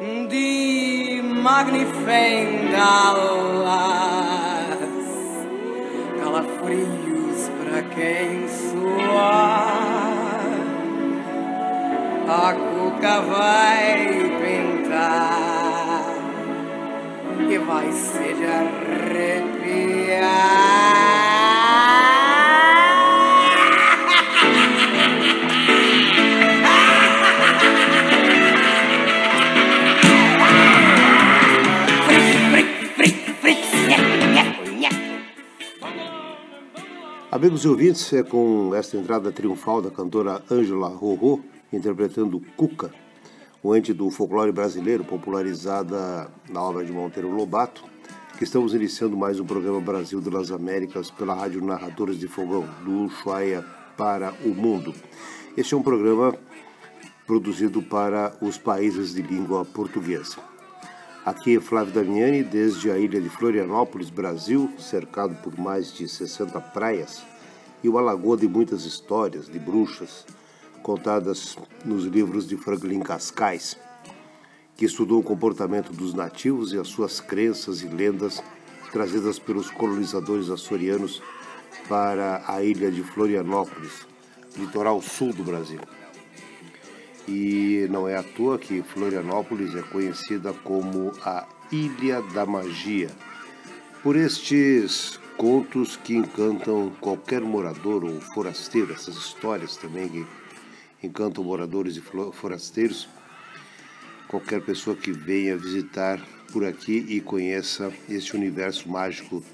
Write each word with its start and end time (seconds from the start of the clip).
die 0.00 1.20
magnificent 1.20 2.72
alas, 2.72 3.98
calafrios 6.20 7.50
para 7.58 7.82
quem 7.82 8.46
suar. 8.48 10.38
A 12.28 12.52
cuca 12.52 13.20
vai 13.22 14.06
pintar 14.40 16.14
e 17.50 17.58
vai 17.58 17.90
se 17.90 18.34
de 18.34 18.46
arrepiar. 19.24 19.88
Amigos 37.38 37.64
e 37.64 37.68
ouvintes, 37.68 38.12
é 38.12 38.24
com 38.24 38.74
esta 38.74 38.96
entrada 38.96 39.30
triunfal 39.30 39.80
da 39.80 39.92
cantora 39.92 40.42
Ângela 40.50 40.88
Rorô, 40.88 41.38
interpretando 41.72 42.42
Cuca, 42.56 42.92
o 43.62 43.76
ente 43.76 43.92
do 43.92 44.10
folclore 44.10 44.50
brasileiro, 44.50 45.04
popularizada 45.04 46.28
na 46.50 46.60
obra 46.60 46.84
de 46.84 46.90
Monteiro 46.90 47.30
Lobato, 47.30 47.84
que 48.36 48.42
estamos 48.42 48.74
iniciando 48.74 49.16
mais 49.16 49.38
um 49.38 49.46
programa 49.46 49.80
Brasil 49.80 50.20
das 50.20 50.50
Américas 50.50 51.12
pela 51.12 51.32
Rádio 51.32 51.64
Narradores 51.64 52.18
de 52.18 52.26
Fogão, 52.26 52.68
do 52.84 53.04
Ushuaia 53.04 53.64
para 53.96 54.34
o 54.44 54.48
Mundo. 54.48 54.92
Este 55.56 55.74
é 55.74 55.76
um 55.76 55.82
programa 55.82 56.34
produzido 57.24 57.80
para 57.80 58.36
os 58.40 58.58
países 58.58 59.14
de 59.14 59.22
língua 59.22 59.64
portuguesa. 59.64 60.38
Aqui 61.28 61.58
é 61.58 61.60
Flávio 61.60 61.92
Damiani, 61.92 62.42
desde 62.42 62.90
a 62.90 62.98
ilha 62.98 63.20
de 63.20 63.28
Florianópolis, 63.28 64.08
Brasil, 64.08 64.72
cercado 64.78 65.34
por 65.42 65.58
mais 65.58 65.92
de 65.92 66.08
60 66.08 66.58
praias, 66.58 67.22
e 67.84 67.88
uma 67.90 68.00
lagoa 68.00 68.34
de 68.34 68.48
muitas 68.48 68.86
histórias 68.86 69.46
de 69.46 69.58
bruxas, 69.58 70.24
contadas 70.82 71.58
nos 71.84 72.04
livros 72.06 72.48
de 72.48 72.56
Franklin 72.56 73.00
Cascais, 73.00 73.76
que 74.74 74.86
estudou 74.86 75.20
o 75.20 75.22
comportamento 75.22 75.92
dos 75.92 76.14
nativos 76.14 76.72
e 76.72 76.78
as 76.78 76.88
suas 76.88 77.20
crenças 77.20 77.82
e 77.82 77.88
lendas 77.88 78.42
trazidas 78.90 79.38
pelos 79.38 79.70
colonizadores 79.70 80.48
açorianos 80.48 81.22
para 81.90 82.42
a 82.48 82.62
ilha 82.62 82.90
de 82.90 83.02
Florianópolis, 83.02 84.06
litoral 84.56 85.02
sul 85.02 85.34
do 85.34 85.44
Brasil. 85.44 85.80
E 87.28 87.86
não 87.90 88.08
é 88.08 88.16
à 88.16 88.22
toa 88.22 88.58
que 88.58 88.82
Florianópolis 88.82 89.74
é 89.74 89.82
conhecida 89.82 90.54
como 90.64 91.12
a 91.22 91.46
Ilha 91.70 92.22
da 92.22 92.46
Magia, 92.46 93.10
por 94.02 94.16
estes 94.16 95.20
contos 95.36 95.94
que 95.96 96.16
encantam 96.16 96.90
qualquer 97.00 97.42
morador 97.42 98.02
ou 98.02 98.18
forasteiro, 98.18 98.94
essas 98.94 99.16
histórias 99.16 99.76
também 99.76 100.08
que 100.08 100.26
encantam 101.02 101.44
moradores 101.44 101.96
e 101.96 102.00
forasteiros, 102.32 103.06
qualquer 104.26 104.62
pessoa 104.62 104.96
que 104.96 105.12
venha 105.12 105.54
visitar 105.54 106.18
por 106.50 106.64
aqui 106.64 107.04
e 107.10 107.20
conheça 107.20 107.92
este 108.08 108.34
universo 108.34 108.88
mágico 108.88 109.44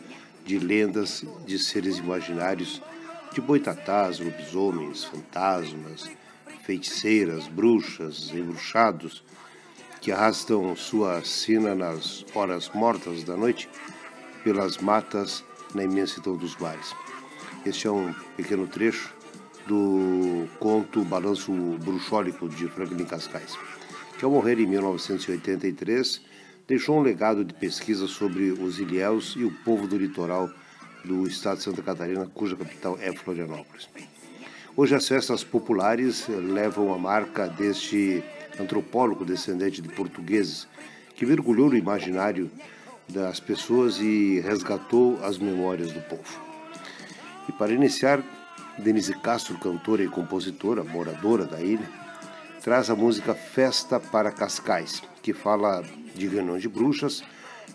de 0.46 0.60
lendas, 0.60 1.24
de 1.44 1.58
seres 1.58 1.98
imaginários, 1.98 2.80
de 3.32 3.40
boitatás, 3.40 4.20
lobisomens, 4.20 5.02
fantasmas, 5.02 6.08
feiticeiras, 6.62 7.46
bruxas, 7.48 8.30
embruxados, 8.32 9.22
que 10.00 10.12
arrastam 10.12 10.76
sua 10.76 11.24
sina 11.24 11.74
nas 11.74 12.24
horas 12.34 12.70
mortas 12.74 13.24
da 13.24 13.36
noite 13.36 13.68
pelas 14.42 14.78
matas 14.78 15.42
na 15.74 15.82
imensidão 15.82 16.36
dos 16.36 16.56
mares. 16.56 16.94
Este 17.64 17.86
é 17.86 17.90
um 17.90 18.12
pequeno 18.36 18.66
trecho 18.66 19.14
do 19.66 20.46
conto 20.58 21.02
Balanço 21.04 21.52
Bruxólico 21.82 22.48
de 22.48 22.68
Franklin 22.68 23.06
Cascais, 23.06 23.56
que 24.18 24.24
ao 24.24 24.30
morrer 24.30 24.60
em 24.60 24.66
1983 24.66 26.20
deixou 26.66 26.98
um 26.98 27.02
legado 27.02 27.44
de 27.44 27.54
pesquisa 27.54 28.06
sobre 28.06 28.50
os 28.52 28.78
ilhéus 28.78 29.34
e 29.36 29.44
o 29.44 29.50
povo 29.64 29.86
do 29.86 29.96
litoral 29.96 30.50
do 31.04 31.26
estado 31.26 31.58
de 31.58 31.64
Santa 31.64 31.82
Catarina, 31.82 32.26
cuja 32.34 32.56
capital 32.56 32.98
é 33.00 33.12
Florianópolis. 33.12 33.88
Hoje 34.76 34.92
as 34.96 35.06
festas 35.06 35.44
populares 35.44 36.26
levam 36.26 36.92
a 36.92 36.98
marca 36.98 37.46
deste 37.46 38.24
antropólogo 38.58 39.24
descendente 39.24 39.80
de 39.80 39.88
portugueses 39.88 40.66
que 41.14 41.24
mergulhou 41.24 41.70
no 41.70 41.76
imaginário 41.76 42.50
das 43.08 43.38
pessoas 43.38 44.00
e 44.00 44.40
resgatou 44.40 45.22
as 45.22 45.38
memórias 45.38 45.92
do 45.92 46.00
povo. 46.00 46.40
E 47.48 47.52
para 47.52 47.72
iniciar, 47.72 48.20
Denise 48.76 49.14
Castro, 49.14 49.56
cantora 49.58 50.02
e 50.02 50.08
compositora, 50.08 50.82
moradora 50.82 51.44
da 51.44 51.60
ilha, 51.60 51.88
traz 52.60 52.90
a 52.90 52.96
música 52.96 53.32
Festa 53.32 54.00
para 54.00 54.32
Cascais, 54.32 55.04
que 55.22 55.32
fala 55.32 55.84
de 56.16 56.26
reuniões 56.26 56.62
de 56.62 56.68
bruxas, 56.68 57.22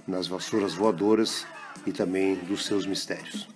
nas 0.05 0.27
vassouras 0.27 0.73
voadoras 0.73 1.47
e 1.87 1.93
também 1.93 2.35
dos 2.35 2.65
seus 2.65 2.85
mistérios. 2.85 3.47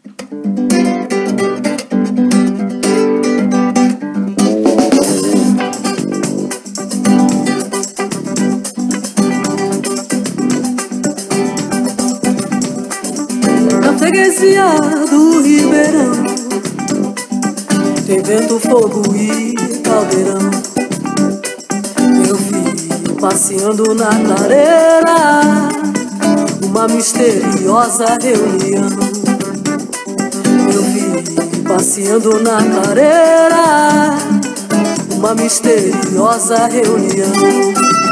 Do 15.09 15.41
Ribeirão. 15.41 16.11
Tem 18.05 18.21
vento, 18.21 18.59
fogo 18.59 19.15
e 19.15 19.53
caldeirão. 19.81 20.51
Meu 22.25 22.35
filho 22.35 23.15
passeando 23.21 23.95
na 23.95 24.09
clareira 24.09 25.69
Uma 26.61 26.87
misteriosa 26.89 28.17
reunião. 28.21 28.89
Meu 30.69 30.83
filho 30.83 31.63
passeando 31.63 32.41
na 32.41 32.57
clareira 32.57 34.17
Uma 35.15 35.33
misteriosa 35.35 36.67
reunião 36.67 38.02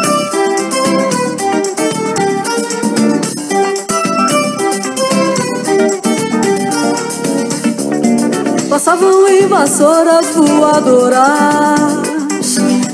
Passavam 8.92 9.26
em 9.30 9.48
vassouras 9.48 10.26
voadoras 10.36 11.80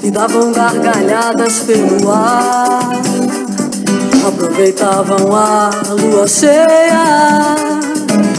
E 0.03 0.11
davam 0.11 0.51
gargalhadas 0.51 1.61
pelo 1.61 2.11
ar 2.11 3.01
Aproveitavam 4.27 5.35
a 5.35 5.71
lua 5.99 6.27
cheia 6.27 7.55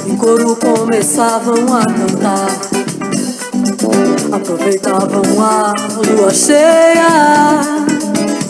Em 0.06 0.16
coro 0.16 0.54
começavam 0.54 1.56
a 1.76 1.84
cantar. 1.84 2.46
Aproveitavam 4.30 5.24
a 5.42 5.74
lua 5.96 6.32
cheia 6.32 7.60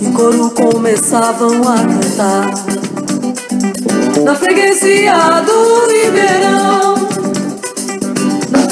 Em 0.02 0.12
coro 0.12 0.50
começavam 0.50 1.62
a 1.66 1.78
cantar. 1.78 2.50
Na 4.22 4.34
freguesia 4.34 5.40
do 5.46 5.86
Ribeirão 5.86 6.97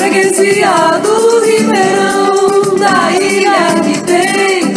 freguesia 0.07 1.01
do 1.03 1.45
Ribeirão, 1.45 2.77
da 2.79 3.11
ilha 3.13 3.75
que 3.83 3.99
tem 4.03 4.73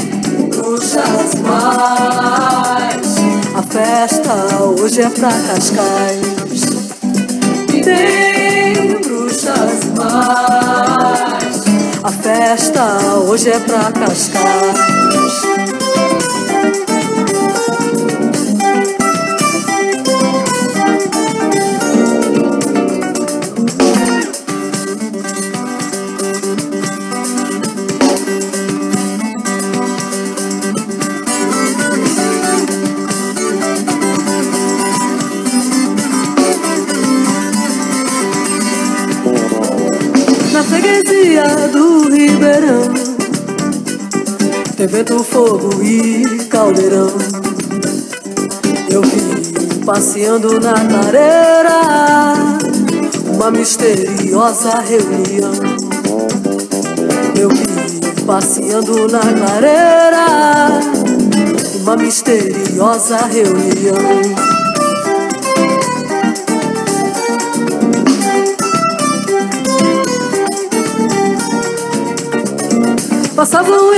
bruxas 0.48 1.36
mais. 1.42 3.16
A 3.56 3.62
festa 3.62 4.34
hoje 4.80 5.02
é 5.02 5.10
pra 5.10 5.30
Cascais, 5.30 6.62
tem 7.84 9.02
bruxas 9.02 9.84
mais. 9.96 11.64
A 12.04 12.12
festa 12.12 12.84
hoje 13.28 13.50
é 13.50 13.60
pra 13.60 13.92
Cascais. 13.92 15.49
Tem 44.80 44.88
vento, 44.88 45.22
fogo 45.26 45.84
e 45.84 46.46
caldeirão. 46.46 47.10
Eu 48.90 49.02
vi 49.02 49.84
passeando 49.86 50.58
na 50.58 50.74
clareira 50.74 51.82
uma 53.28 53.52
misteriosa 53.52 54.80
reunião. 54.80 55.52
Eu 57.38 57.50
vi 57.50 58.24
passeando 58.26 59.10
na 59.10 59.20
clareira 59.20 60.80
uma 61.82 61.98
misteriosa 61.98 63.18
reunião. 63.18 64.59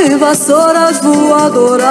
Em 0.03 0.18
vassouras 0.18 0.98
voadoras 0.98 1.86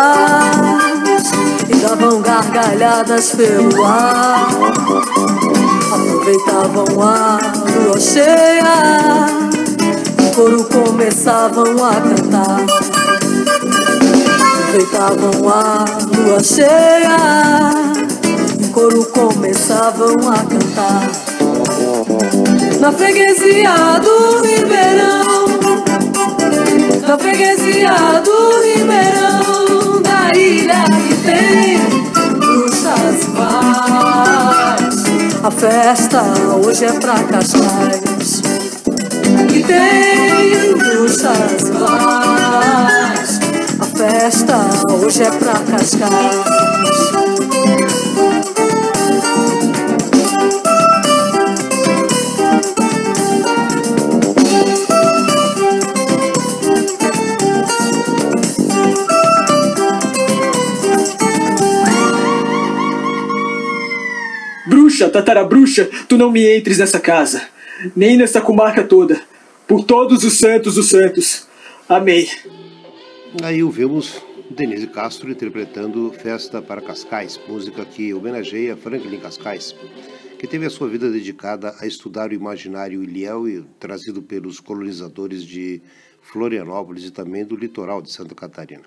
E 1.69 1.77
davam 1.77 2.21
gargalhadas 2.21 3.31
pelo 3.37 3.85
ar. 3.85 4.49
Aproveitavam 5.93 6.87
a 7.03 7.39
lua 7.71 8.01
cheia 8.01 9.27
O 10.19 10.35
coro 10.35 10.65
começavam 10.65 11.65
a 11.85 11.95
cantar. 12.01 12.67
Aproveitavam 14.59 15.49
a 15.49 15.85
lua 16.17 16.43
cheia 16.43 17.17
O 18.61 18.69
coro 18.73 19.05
começavam 19.05 20.17
a 20.29 20.39
cantar. 20.39 21.09
Na 22.81 22.91
freguesia 22.91 24.01
do 24.03 24.43
Ribeirão 24.43 25.40
da 27.11 27.19
freguesia 27.19 28.23
do 28.25 28.63
Ribeirão, 28.63 30.01
da 30.01 30.31
ilha 30.39 30.85
que 31.09 31.15
tem 31.25 31.77
bruxas 32.39 33.27
mais. 33.35 35.05
A 35.43 35.51
festa 35.51 36.23
hoje 36.65 36.85
é 36.85 36.93
pra 36.93 37.15
Cascais, 37.25 38.43
que 39.49 39.61
tem 39.65 40.77
bruxas 40.77 41.71
mais. 41.81 43.41
A 43.81 43.85
festa 43.85 44.57
hoje 44.93 45.25
é 45.25 45.31
pra 45.33 45.55
Cascais. 45.55 46.71
Bruxa, 65.01 65.09
tatarabruxa, 65.09 65.91
tu 66.07 66.19
não 66.19 66.31
me 66.31 66.59
entres 66.59 66.77
nessa 66.77 67.01
casa, 67.01 67.49
nem 67.97 68.19
nessa 68.19 68.39
comarca 68.39 68.85
toda. 68.85 69.23
Por 69.67 69.83
todos 69.83 70.25
os 70.25 70.37
santos 70.37 70.77
os 70.77 70.91
santos. 70.91 71.49
Amém. 71.89 72.29
Aí 73.43 73.63
ouvimos 73.63 74.21
Denise 74.51 74.87
Castro 74.89 75.31
interpretando 75.31 76.13
Festa 76.13 76.61
para 76.61 76.83
Cascais, 76.83 77.41
música 77.49 77.83
que 77.87 78.13
homenageia 78.13 78.77
Franklin 78.77 79.19
Cascais, 79.21 79.75
que 80.39 80.47
teve 80.47 80.67
a 80.67 80.71
sua 80.71 80.89
vida 80.89 81.11
dedicada 81.11 81.75
a 81.81 81.87
estudar 81.87 82.29
o 82.29 82.35
imaginário 82.35 83.03
ilhéu 83.03 83.49
e 83.49 83.63
trazido 83.79 84.21
pelos 84.21 84.61
colonizadores 84.61 85.43
de 85.45 85.81
Florianópolis 86.21 87.05
e 87.05 87.11
também 87.11 87.43
do 87.43 87.57
litoral 87.57 88.03
de 88.03 88.13
Santa 88.13 88.35
Catarina. 88.35 88.85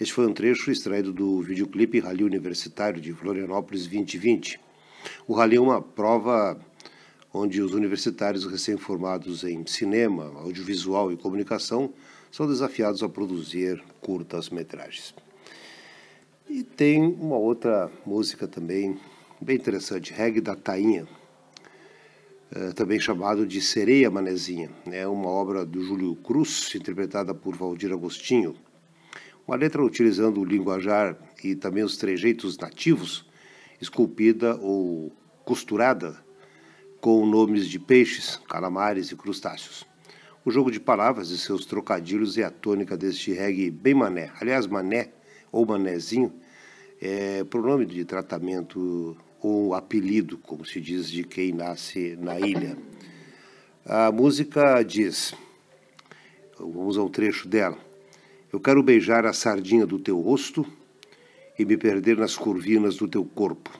Este 0.00 0.12
foi 0.12 0.26
um 0.26 0.32
trecho 0.32 0.72
extraído 0.72 1.12
do 1.12 1.40
videoclipe 1.40 2.00
Rally 2.00 2.24
Universitário 2.24 3.00
de 3.00 3.12
Florianópolis 3.12 3.82
2020. 3.82 4.69
O 5.26 5.34
Rally 5.34 5.56
é 5.56 5.60
uma 5.60 5.80
prova 5.80 6.58
onde 7.32 7.62
os 7.62 7.74
universitários 7.74 8.44
recém-formados 8.44 9.44
em 9.44 9.64
cinema, 9.66 10.24
audiovisual 10.40 11.12
e 11.12 11.16
comunicação 11.16 11.92
são 12.30 12.46
desafiados 12.46 13.02
a 13.02 13.08
produzir 13.08 13.82
curtas-metragens. 14.00 15.14
E 16.48 16.62
tem 16.62 17.00
uma 17.00 17.36
outra 17.36 17.90
música 18.04 18.48
também 18.48 18.98
bem 19.40 19.56
interessante, 19.56 20.12
Reggae 20.12 20.40
da 20.40 20.56
Tainha, 20.56 21.06
é, 22.52 22.72
também 22.72 22.98
chamado 22.98 23.46
de 23.46 23.60
Sereia 23.60 24.10
Manezinha. 24.10 24.70
É 24.86 25.06
uma 25.06 25.28
obra 25.28 25.64
do 25.64 25.80
Júlio 25.80 26.16
Cruz, 26.16 26.72
interpretada 26.74 27.32
por 27.32 27.54
Valdir 27.54 27.92
Agostinho. 27.92 28.56
Uma 29.46 29.56
letra 29.56 29.84
utilizando 29.84 30.40
o 30.40 30.44
linguajar 30.44 31.16
e 31.42 31.54
também 31.54 31.84
os 31.84 31.96
trejeitos 31.96 32.58
nativos, 32.58 33.29
esculpida 33.80 34.56
ou 34.56 35.12
costurada 35.44 36.16
com 37.00 37.24
nomes 37.24 37.66
de 37.66 37.78
peixes, 37.78 38.36
calamares 38.48 39.10
e 39.10 39.16
crustáceos. 39.16 39.86
O 40.44 40.50
jogo 40.50 40.70
de 40.70 40.78
palavras 40.78 41.30
e 41.30 41.38
seus 41.38 41.64
trocadilhos 41.64 42.36
é 42.38 42.44
a 42.44 42.50
tônica 42.50 42.96
deste 42.96 43.32
reggae 43.32 43.70
bem 43.70 43.94
mané. 43.94 44.30
Aliás, 44.40 44.66
mané 44.66 45.10
ou 45.50 45.66
manézinho 45.66 46.32
é 47.00 47.42
pronome 47.44 47.86
de 47.86 48.04
tratamento 48.04 49.16
ou 49.40 49.74
apelido, 49.74 50.38
como 50.38 50.64
se 50.64 50.80
diz 50.80 51.10
de 51.10 51.24
quem 51.24 51.52
nasce 51.52 52.16
na 52.20 52.38
ilha. 52.38 52.76
A 53.84 54.12
música 54.12 54.82
diz, 54.82 55.34
vamos 56.58 56.98
ao 56.98 57.08
trecho 57.08 57.48
dela. 57.48 57.78
Eu 58.52 58.60
quero 58.60 58.82
beijar 58.82 59.24
a 59.24 59.32
sardinha 59.32 59.86
do 59.86 59.98
teu 59.98 60.20
rosto 60.20 60.66
e 61.58 61.64
me 61.64 61.76
perder 61.76 62.16
nas 62.16 62.36
curvinas 62.36 62.96
do 62.96 63.08
teu 63.08 63.24
corpo. 63.24 63.70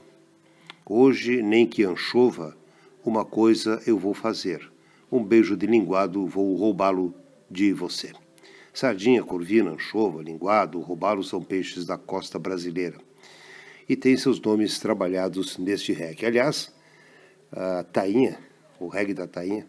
Hoje, 0.84 1.42
nem 1.42 1.66
que 1.66 1.84
anchova, 1.84 2.56
uma 3.04 3.24
coisa 3.24 3.80
eu 3.86 3.98
vou 3.98 4.12
fazer. 4.12 4.70
Um 5.10 5.24
beijo 5.24 5.56
de 5.56 5.66
linguado 5.66 6.26
vou 6.26 6.54
roubá-lo 6.56 7.14
de 7.50 7.72
você. 7.72 8.12
Sardinha, 8.72 9.22
corvina, 9.22 9.70
anchova, 9.70 10.22
linguado, 10.22 10.80
roubá-lo 10.80 11.24
são 11.24 11.42
peixes 11.42 11.84
da 11.84 11.98
costa 11.98 12.38
brasileira. 12.38 12.98
E 13.88 13.96
tem 13.96 14.16
seus 14.16 14.40
nomes 14.40 14.78
trabalhados 14.78 15.58
neste 15.58 15.92
reggae. 15.92 16.26
Aliás, 16.26 16.72
a 17.50 17.82
tainha, 17.82 18.38
o 18.78 18.86
reggae 18.86 19.14
da 19.14 19.26
tainha, 19.26 19.66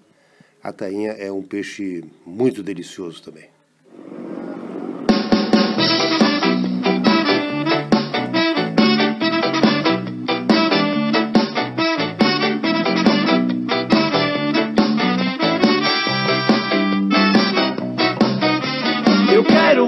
a 0.62 0.72
tainha 0.72 1.12
é 1.14 1.32
um 1.32 1.42
peixe 1.42 2.04
muito 2.26 2.62
delicioso 2.62 3.24
também. 3.24 3.50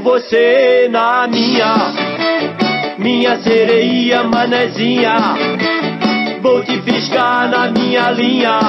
Você 0.03 0.89
na 0.91 1.25
minha, 1.27 1.75
minha 2.97 3.41
sereia 3.41 4.23
manezinha. 4.23 5.15
Vou 6.41 6.61
te 6.61 6.81
fisgar 6.81 7.49
na 7.49 7.71
minha 7.71 8.11
linha. 8.11 8.59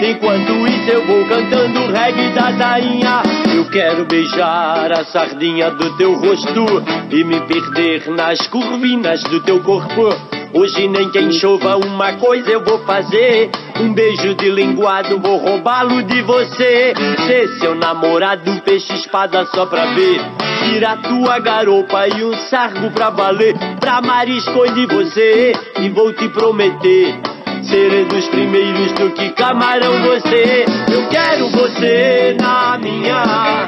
Enquanto 0.00 0.66
isso 0.68 0.90
eu 0.90 1.04
vou 1.06 1.26
cantando 1.26 1.92
reggae 1.92 2.32
da 2.32 2.52
tainha. 2.52 3.22
Eu 3.52 3.68
quero 3.68 4.04
beijar 4.04 4.92
a 4.92 5.04
sardinha 5.06 5.72
do 5.72 5.96
teu 5.96 6.14
rosto 6.14 6.64
e 7.10 7.24
me 7.24 7.40
perder 7.40 8.08
nas 8.10 8.46
curvinas 8.46 9.20
do 9.24 9.42
teu 9.42 9.60
corpo. 9.60 10.37
Hoje 10.52 10.88
nem 10.88 11.10
quem 11.10 11.30
chova 11.32 11.76
uma 11.76 12.14
coisa 12.14 12.50
eu 12.50 12.64
vou 12.64 12.78
fazer. 12.80 13.50
Um 13.80 13.92
beijo 13.92 14.34
de 14.34 14.50
linguado, 14.50 15.20
vou 15.20 15.36
roubá-lo 15.36 16.02
de 16.02 16.22
você. 16.22 16.94
Ser 17.26 17.48
seu 17.60 17.74
namorado, 17.74 18.60
peixe 18.62 18.94
espada 18.94 19.44
só 19.46 19.66
pra 19.66 19.86
ver. 19.94 20.20
Tira 20.64 20.96
tua 20.96 21.38
garopa 21.38 22.08
e 22.08 22.24
um 22.24 22.32
sargo 22.48 22.90
pra 22.90 23.10
valer. 23.10 23.54
Pra 23.78 24.00
marisco 24.00 24.72
de 24.72 24.86
você, 24.86 25.52
e 25.80 25.88
vou 25.90 26.12
te 26.12 26.28
prometer. 26.30 27.14
Serei 27.62 28.06
dos 28.06 28.26
primeiros 28.28 28.92
do 28.92 29.10
que 29.10 29.28
camarão 29.30 30.02
você. 30.02 30.64
Eu 30.90 31.06
quero 31.08 31.50
você 31.50 32.36
na 32.40 32.78
minha, 32.78 33.66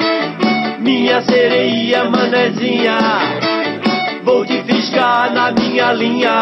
minha 0.78 1.20
sereia 1.22 2.04
manezinha. 2.04 3.59
Vou 4.30 4.46
te 4.46 4.62
fiscar 4.62 5.34
na 5.34 5.50
minha 5.50 5.92
linha. 5.92 6.40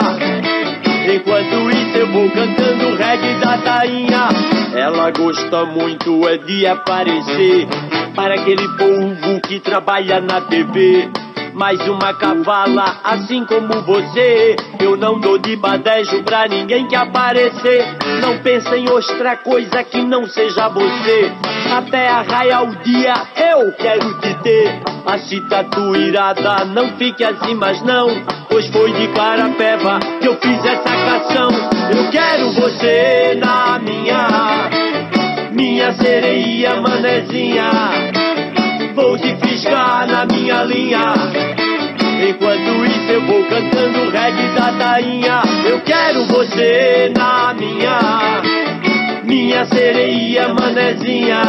Enquanto 1.10 1.70
isso 1.70 1.96
eu 1.96 2.06
vou 2.12 2.30
cantando 2.30 2.88
o 2.88 2.96
reggae 2.96 3.40
da 3.40 3.56
tainha. 3.56 4.28
Ela 4.76 5.10
gosta 5.10 5.64
muito 5.64 6.28
é 6.28 6.36
de 6.36 6.66
aparecer 6.66 7.66
para 8.14 8.34
aquele 8.34 8.68
povo 8.76 9.40
que 9.40 9.58
trabalha 9.60 10.20
na 10.20 10.42
TV. 10.42 11.08
Mais 11.58 11.80
uma 11.88 12.14
cavala, 12.14 13.00
assim 13.02 13.44
como 13.44 13.82
você. 13.82 14.54
Eu 14.78 14.96
não 14.96 15.18
dou 15.18 15.38
de 15.38 15.56
badejo 15.56 16.22
pra 16.22 16.46
ninguém 16.46 16.86
que 16.86 16.94
aparecer. 16.94 17.84
Não 18.22 18.38
pensa 18.38 18.76
em 18.76 18.88
outra 18.88 19.36
coisa 19.38 19.82
que 19.82 20.00
não 20.00 20.24
seja 20.26 20.68
você. 20.68 21.32
Até 21.76 22.08
arraiar 22.08 22.62
o 22.62 22.76
dia, 22.76 23.12
eu 23.36 23.72
quero 23.72 24.20
te 24.20 24.34
ter. 24.42 24.80
A 25.04 25.18
cita 25.18 25.66
irada, 25.96 26.64
não 26.66 26.96
fique 26.96 27.24
assim, 27.24 27.54
mas 27.54 27.82
não. 27.82 28.08
Pois 28.48 28.68
foi 28.68 28.92
de 28.92 29.08
carapeva 29.08 29.98
que 30.20 30.28
eu 30.28 30.36
fiz 30.36 30.64
essa 30.64 30.82
canção. 30.84 31.50
Eu 31.92 32.08
quero 32.10 32.52
você 32.52 33.34
na 33.34 33.80
minha, 33.80 34.70
minha 35.50 35.92
sereia 35.92 36.80
manezinha. 36.80 38.07
Vou 38.98 39.16
te 39.16 39.32
fisgar 39.36 40.08
na 40.08 40.26
minha 40.26 40.64
linha. 40.64 41.14
Enquanto 42.28 42.84
isso 42.84 43.12
eu 43.12 43.20
vou 43.26 43.44
cantando 43.44 44.10
reggae 44.10 44.48
da 44.56 44.72
tainha. 44.72 45.40
Eu 45.64 45.80
quero 45.82 46.24
você 46.24 47.12
na 47.16 47.54
minha, 47.54 48.42
minha 49.22 49.64
sereia 49.66 50.48
manezinha. 50.48 51.42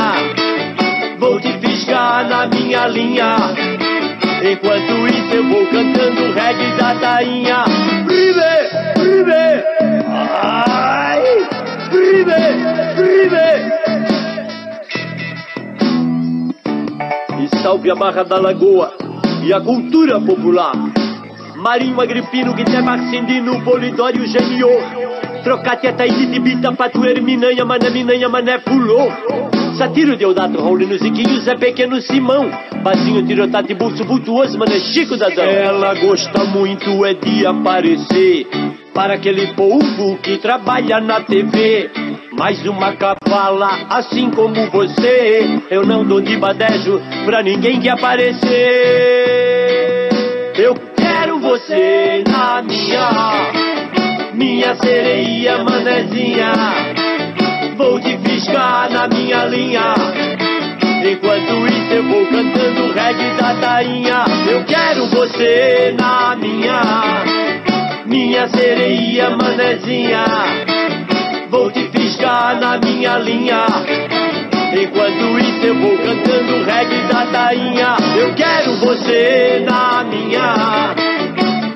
Vou 1.18 1.40
te 1.40 1.52
fisgar 1.54 2.30
na 2.30 2.46
minha 2.46 2.86
linha. 2.86 3.36
Enquanto 4.44 5.08
isso 5.08 5.34
eu 5.34 5.44
vou 5.50 5.66
cantando 5.66 6.32
reggae 6.34 6.72
da 6.78 6.94
tainha. 7.00 7.64
Prive, 8.06 8.94
prive, 8.94 9.66
ai, 10.44 11.24
prive, 11.90 12.94
prive. 12.96 13.79
Salve 17.62 17.92
a 17.92 17.96
Barra 17.96 18.24
da 18.24 18.40
Lagoa 18.40 18.94
e 19.44 19.54
a 19.54 19.60
cultura 19.60 20.20
popular. 20.20 20.74
Marinho 21.56 22.00
Agripino, 22.00 22.54
Guilherme 22.54 22.90
Arcendino, 22.90 23.62
Polidório 23.64 24.26
Genior. 24.26 25.29
Trocate 25.44 25.88
a 25.88 25.94
Taíde, 25.94 26.40
Bita, 26.40 26.72
Patu, 26.74 27.06
Herminanha, 27.06 27.66
Mané, 27.66 27.90
Minanha, 27.90 28.30
Mané, 28.30 28.58
Pulou. 28.60 29.12
Satiro, 29.78 30.16
Deodato, 30.18 30.62
Raulino, 30.62 30.98
Ziquinho, 30.98 31.42
Zé 31.42 31.56
Pequeno, 31.56 32.02
Simão. 32.02 32.50
Bazinho, 32.84 33.26
Tirotate, 33.26 33.74
Bulso, 33.74 34.04
Vultuoso, 34.04 34.58
Mané, 34.58 34.80
Chico 34.80 35.16
da 35.18 35.30
Zão. 35.30 35.44
Ela 35.44 35.94
gosta 35.96 36.44
muito 36.46 37.06
é 37.06 37.14
de 37.14 37.46
aparecer 37.46 38.48
para 38.94 39.14
aquele 39.14 39.48
povo 39.54 40.18
que 40.18 40.38
trabalha 40.38 41.00
na 41.00 41.22
TV. 41.22 41.90
Mais 42.38 42.66
uma 42.66 42.94
cavala, 42.94 43.70
assim 43.90 44.30
como 44.30 44.56
você. 44.72 45.48
Eu 45.70 45.86
não 45.86 46.04
dou 46.06 46.22
de 46.22 46.38
badejo 46.38 47.02
pra 47.26 47.42
ninguém 47.42 47.80
que 47.80 47.90
aparecer. 47.90 48.50
Eu 50.58 50.76
quero 50.96 51.40
você 51.40 52.24
na 52.28 52.62
minha, 52.62 53.52
minha 54.40 54.74
sereia 54.76 55.58
manezinha. 55.66 56.54
Vou 57.76 58.00
te 58.00 58.18
fisgar 58.20 58.90
na 58.90 59.06
minha 59.10 59.46
linha. 59.46 59.94
Enquanto 61.04 61.68
isso 61.68 61.94
eu 61.94 62.04
vou 62.04 62.26
cantando 62.26 62.84
o 62.86 62.94
reggae 62.94 63.32
da 63.38 63.54
tainha. 63.56 64.24
Eu 64.50 64.64
quero 64.64 65.08
você 65.08 65.94
na 66.00 66.38
minha, 66.38 66.82
minha 68.06 68.48
sereia 68.48 69.30
manezinha. 69.32 70.24
Vou 71.50 71.70
te 71.70 71.90
fisgar 71.90 72.58
na 72.62 72.78
minha 72.78 73.18
linha. 73.18 73.66
Enquanto 74.72 75.38
isso 75.40 75.66
eu 75.66 75.76
vou 75.76 75.98
cantando 75.98 76.56
o 76.56 76.64
reggae 76.64 77.02
da 77.12 77.26
tainha. 77.26 77.98
Eu 78.16 78.34
quero 78.36 78.72
você 78.78 79.66
na 79.68 80.06
minha, 80.06 81.09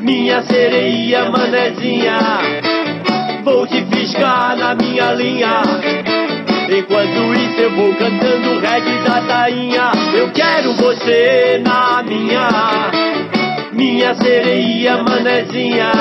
minha 0.03 0.41
sereia 0.43 1.31
manezinha. 1.31 2.19
Vou 3.43 3.65
te 3.65 3.85
fisgar 3.85 4.55
na 4.57 4.75
minha 4.75 5.13
linha. 5.13 5.61
Enquanto 6.69 7.33
isso 7.33 7.61
eu 7.61 7.71
vou 7.75 7.95
cantando 7.95 8.51
o 8.51 8.59
reggae 8.59 9.03
da 9.03 9.21
tainha. 9.21 9.91
Eu 10.13 10.31
quero 10.31 10.73
você 10.73 11.61
na 11.63 12.03
minha, 12.03 12.49
minha 13.71 14.13
sereia 14.15 15.01
manezinha. 15.03 15.91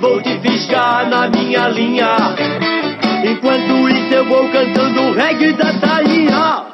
Vou 0.00 0.22
te 0.22 0.38
fisgar 0.38 1.08
na 1.08 1.28
minha 1.28 1.68
linha. 1.68 2.16
Enquanto 3.24 3.88
isso 3.88 4.14
eu 4.14 4.24
vou 4.28 4.48
cantando 4.50 5.02
o 5.02 5.12
reggae 5.12 5.52
da 5.54 5.72
tainha. 5.80 6.66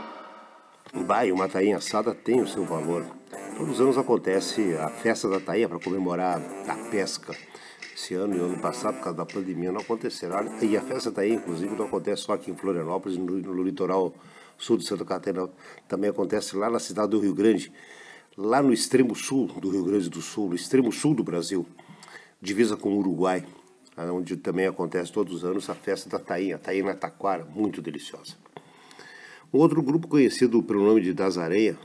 Vai, 1.06 1.32
uma 1.32 1.48
tainha 1.48 1.78
assada 1.78 2.14
tem 2.14 2.40
o 2.40 2.46
seu 2.46 2.64
valor. 2.64 3.21
Todos 3.56 3.74
os 3.74 3.80
anos 3.80 3.98
acontece 3.98 4.74
a 4.76 4.88
festa 4.88 5.28
da 5.28 5.40
tainha 5.40 5.68
para 5.68 5.78
comemorar 5.78 6.42
a 6.68 6.90
pesca. 6.90 7.34
Esse 7.94 8.14
ano 8.14 8.36
e 8.36 8.40
ano 8.40 8.58
passado, 8.58 8.96
por 8.96 9.04
causa 9.04 9.18
da 9.18 9.26
pandemia, 9.26 9.70
não 9.70 9.80
acontecerá. 9.80 10.44
E 10.60 10.76
a 10.76 10.82
festa 10.82 11.10
da 11.10 11.16
tainha, 11.16 11.36
inclusive, 11.36 11.74
não 11.74 11.86
acontece 11.86 12.22
só 12.22 12.32
aqui 12.32 12.50
em 12.50 12.56
Florianópolis, 12.56 13.16
no, 13.16 13.24
no 13.24 13.62
litoral 13.62 14.14
sul 14.58 14.76
de 14.76 14.84
Santa 14.84 15.04
Catarina. 15.04 15.48
Também 15.88 16.10
acontece 16.10 16.56
lá 16.56 16.68
na 16.68 16.78
cidade 16.78 17.10
do 17.10 17.20
Rio 17.20 17.34
Grande, 17.34 17.72
lá 18.36 18.62
no 18.62 18.72
extremo 18.72 19.14
sul 19.14 19.46
do 19.46 19.70
Rio 19.70 19.84
Grande 19.84 20.08
do 20.08 20.20
Sul, 20.20 20.48
no 20.48 20.54
extremo 20.54 20.90
sul 20.92 21.14
do 21.14 21.22
Brasil, 21.22 21.66
divisa 22.40 22.76
com 22.76 22.90
o 22.90 22.98
Uruguai, 22.98 23.44
onde 23.96 24.36
também 24.36 24.66
acontece 24.66 25.12
todos 25.12 25.34
os 25.34 25.44
anos 25.44 25.68
a 25.68 25.74
festa 25.74 26.08
da 26.08 26.18
tainha, 26.18 26.56
a 26.56 26.58
tainha 26.58 26.94
taquara, 26.94 27.44
muito 27.44 27.82
deliciosa. 27.82 28.41
Outro 29.52 29.82
grupo 29.82 30.08
conhecido 30.08 30.62
pelo 30.62 30.82
nome 30.82 31.02
de 31.02 31.12
Das 31.12 31.36
Areia 31.36 31.78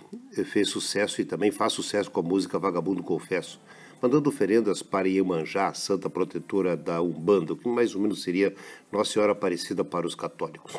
fez 0.46 0.70
sucesso 0.70 1.20
e 1.20 1.26
também 1.26 1.52
faz 1.52 1.74
sucesso 1.74 2.10
com 2.10 2.22
a 2.22 2.24
música 2.24 2.58
Vagabundo 2.58 3.04
Confesso, 3.04 3.60
mandando 4.02 4.30
oferendas 4.30 4.82
para 4.82 5.10
Iemanjá, 5.10 5.74
santa 5.74 6.10
protetora 6.10 6.78
da 6.78 7.02
Umbanda, 7.02 7.52
o 7.52 7.58
que 7.58 7.68
mais 7.68 7.94
ou 7.94 8.02
menos 8.02 8.24
seria 8.24 8.56
Nossa 8.90 9.12
Senhora 9.12 9.34
Aparecida 9.34 9.84
para 9.84 10.08
os 10.08 10.16
católicos. 10.16 10.78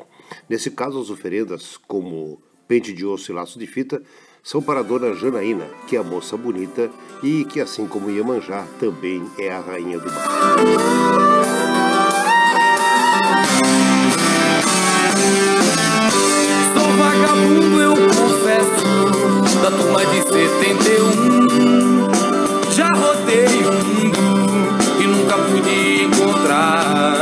Nesse 0.49 0.71
caso, 0.71 0.99
as 0.99 1.11
oferendas, 1.11 1.77
como 1.77 2.41
pente 2.67 2.95
de 2.95 3.05
osso 3.05 3.31
e 3.31 3.35
laço 3.35 3.59
de 3.59 3.67
fita, 3.67 4.03
são 4.43 4.63
para 4.63 4.83
dona 4.83 5.13
Janaína, 5.13 5.67
que 5.87 5.95
é 5.95 5.99
a 5.99 6.03
moça 6.03 6.39
bonita 6.39 6.91
e 7.23 7.45
que, 7.45 7.61
assim 7.61 7.87
como 7.87 8.11
Iemanjá, 8.11 8.67
também 8.81 9.23
é 9.39 9.51
a 9.51 9.61
rainha 9.61 9.99
do 9.99 10.07
mar. 10.07 11.48
Vagabundo, 17.39 17.81
eu 17.81 17.95
confesso, 17.95 18.85
da 19.63 19.71
turma 19.71 20.05
de 20.07 20.23
71. 20.23 22.09
Já 22.73 22.89
rodei 22.89 23.47
o 23.65 23.73
mundo 23.85 24.19
e 25.01 25.07
nunca 25.07 25.37
pude 25.37 26.03
encontrar 26.05 27.15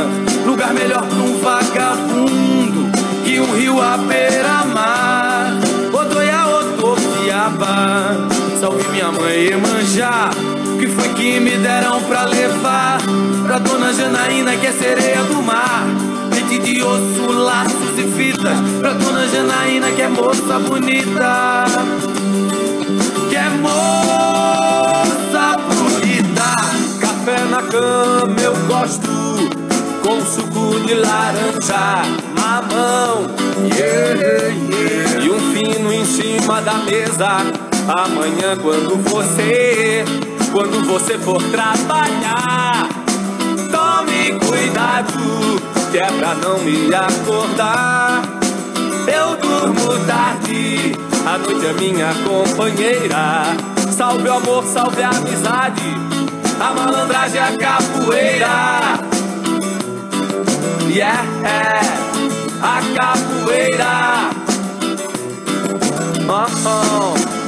lugar 0.45 0.73
melhor 0.73 1.05
pra 1.05 1.17
um 1.19 1.37
vagabundo 1.39 2.91
que 3.23 3.39
um 3.39 3.51
rio 3.53 3.79
à 3.81 3.97
beira-mar. 3.97 5.53
Odoia, 5.93 6.47
Otopiaba, 6.47 8.17
salve 8.59 8.87
minha 8.89 9.11
mãe 9.11 9.47
Emanjá, 9.47 10.31
que 10.79 10.87
foi 10.87 11.09
que 11.09 11.39
me 11.39 11.57
deram 11.57 12.01
pra 12.03 12.25
levar 12.25 12.97
pra 13.45 13.59
dona 13.59 13.93
Janaína, 13.93 14.57
que 14.57 14.65
é 14.65 14.71
sereia 14.71 15.23
do 15.23 15.43
mar. 15.43 15.85
Osso, 16.83 17.31
laços 17.31 17.97
e 17.97 18.03
fitas 18.11 18.57
pra 18.79 18.93
dona 18.93 19.27
Janaína, 19.27 19.91
que 19.91 20.01
é 20.01 20.07
moça 20.07 20.59
bonita. 20.59 21.65
Que 23.29 23.35
é 23.35 23.49
moça 23.49 25.57
bonita. 25.57 26.55
Café 26.99 27.43
na 27.45 27.61
cama 27.63 28.35
eu 28.41 28.55
gosto, 28.67 29.09
com 30.03 30.21
suco 30.21 30.79
de 30.85 30.93
laranja, 30.93 32.03
mamão. 32.39 33.27
Yeah, 33.75 34.21
yeah. 34.21 35.23
E 35.23 35.29
um 35.29 35.39
fino 35.53 35.91
em 35.91 36.05
cima 36.05 36.61
da 36.61 36.75
mesa. 36.75 37.37
Amanhã 37.87 38.55
quando 38.61 38.97
você, 39.09 40.03
quando 40.51 40.85
você 40.85 41.17
for 41.17 41.41
trabalhar, 41.43 42.87
tome 43.71 44.33
cuidado, 44.45 45.56
que 45.91 45.97
é 45.97 46.05
pra 46.05 46.35
não 46.35 46.59
me 46.59 46.93
acordar. 46.93 48.21
Eu 49.07 49.37
durmo 49.37 50.05
tarde, 50.05 50.93
a 51.25 51.37
noite 51.37 51.65
é 51.65 51.73
minha 51.73 52.13
companheira. 52.23 53.55
Salve 53.91 54.27
o 54.27 54.33
amor, 54.33 54.63
salve 54.65 55.01
a 55.01 55.09
amizade, 55.09 55.95
a 56.59 56.73
malandragem, 56.73 57.39
a 57.39 57.57
capoeira. 57.57 58.99
Yeah, 60.89 61.23
a 62.61 62.81
capoeira. 62.95 64.29
Oh, 66.29 66.47
oh. 66.67 67.46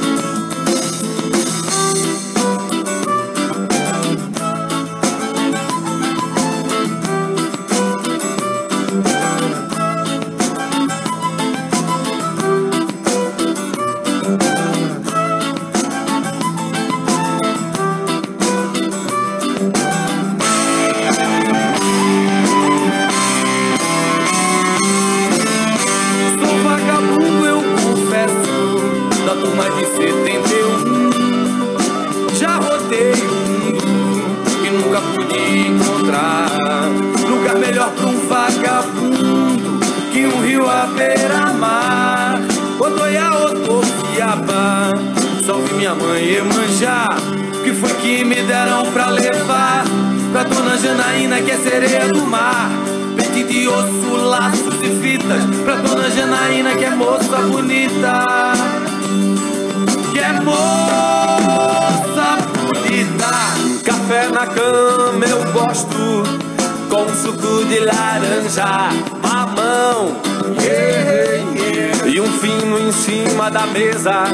Mesa. 73.72 74.24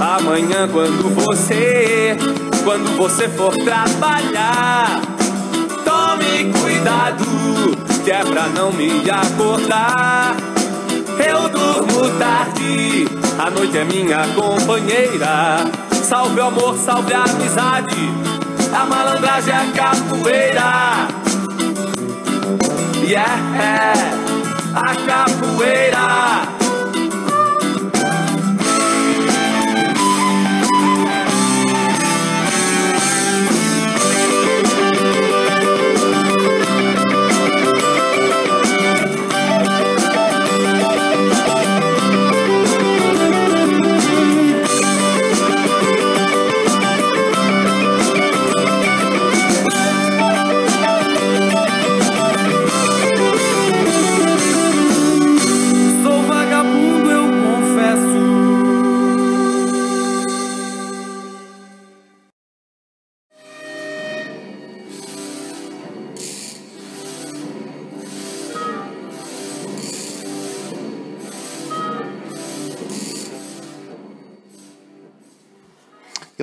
Amanhã 0.00 0.68
quando 0.68 1.14
você, 1.14 2.16
quando 2.64 2.96
você 2.96 3.28
for 3.28 3.54
trabalhar, 3.56 5.00
tome 5.84 6.52
cuidado, 6.60 7.24
que 8.04 8.10
é 8.10 8.24
pra 8.24 8.46
não 8.48 8.72
me 8.72 9.08
acordar. 9.10 10.36
Eu 11.18 11.48
durmo 11.48 12.10
tarde, 12.18 13.08
a 13.38 13.50
noite 13.50 13.78
é 13.78 13.84
minha 13.84 14.26
companheira. 14.34 15.64
Salve 16.02 16.40
o 16.40 16.44
amor, 16.44 16.76
salve 16.76 17.14
a 17.14 17.24
amizade, 17.24 18.10
a 18.72 18.84
malandragem 18.84 19.54
é 19.54 19.56
a 19.56 19.66
capoeira. 19.72 21.08
Yeah, 23.02 23.92
a 24.74 24.96
capoeira. 25.06 26.55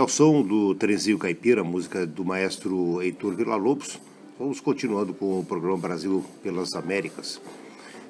Ao 0.03 0.09
som 0.09 0.41
do 0.41 0.75
Trenzinho 0.75 1.17
Caipira, 1.17 1.63
música 1.63 2.05
do 2.05 2.25
maestro 2.25 3.01
Heitor 3.01 3.35
Villa-Lobos, 3.35 3.97
vamos 4.37 4.59
continuando 4.59 5.13
com 5.13 5.39
o 5.39 5.45
programa 5.45 5.77
Brasil 5.77 6.25
pelas 6.43 6.73
Américas, 6.73 7.39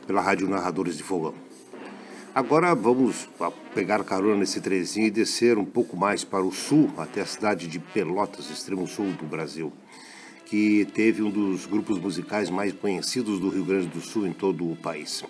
pela 0.07 0.19
Rádio 0.19 0.49
Narradores 0.49 0.97
de 0.97 1.03
Fogão. 1.03 1.35
Agora 2.33 2.73
vamos 2.73 3.29
pegar 3.75 4.03
carona 4.03 4.37
nesse 4.37 4.59
trenzinho 4.59 5.05
e 5.05 5.11
descer 5.11 5.59
um 5.59 5.65
pouco 5.65 5.95
mais 5.95 6.23
para 6.23 6.43
o 6.43 6.51
sul, 6.51 6.89
até 6.97 7.21
a 7.21 7.27
cidade 7.27 7.67
de 7.67 7.77
Pelotas, 7.77 8.49
extremo 8.49 8.87
sul 8.87 9.11
do 9.11 9.27
Brasil, 9.27 9.71
que 10.47 10.87
teve 10.95 11.21
um 11.21 11.29
dos 11.29 11.67
grupos 11.67 11.99
musicais 11.99 12.49
mais 12.49 12.73
conhecidos 12.73 13.39
do 13.39 13.49
Rio 13.49 13.65
Grande 13.65 13.85
do 13.85 14.01
Sul 14.01 14.25
em 14.25 14.33
todo 14.33 14.67
o 14.67 14.75
país. 14.75 15.23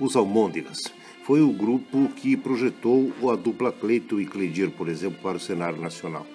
Os 0.00 0.16
Almôndegas. 0.16 0.97
Foi 1.28 1.42
o 1.42 1.52
grupo 1.52 2.08
que 2.16 2.38
projetou 2.38 3.12
a 3.30 3.36
dupla 3.36 3.70
Cleito 3.70 4.18
e 4.18 4.24
Cledir, 4.24 4.70
por 4.70 4.88
exemplo, 4.88 5.18
para 5.22 5.36
o 5.36 5.40
cenário 5.40 5.78
nacional. 5.78 6.26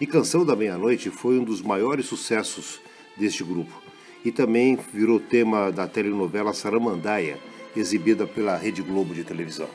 E 0.00 0.04
Canção 0.04 0.44
da 0.44 0.56
Meia-Noite 0.56 1.10
foi 1.10 1.38
um 1.38 1.44
dos 1.44 1.62
maiores 1.62 2.06
sucessos 2.06 2.80
deste 3.16 3.44
grupo. 3.44 3.80
E 4.24 4.32
também 4.32 4.76
virou 4.92 5.20
tema 5.20 5.70
da 5.70 5.86
telenovela 5.86 6.52
Saramandaia, 6.52 7.38
exibida 7.76 8.26
pela 8.26 8.56
Rede 8.56 8.82
Globo 8.82 9.14
de 9.14 9.22
televisão. 9.22 9.68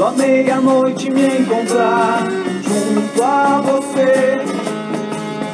Quando 0.00 0.16
meia-noite 0.16 1.10
me 1.10 1.26
encontrar 1.26 2.26
junto 2.62 3.22
a 3.22 3.60
você, 3.60 4.40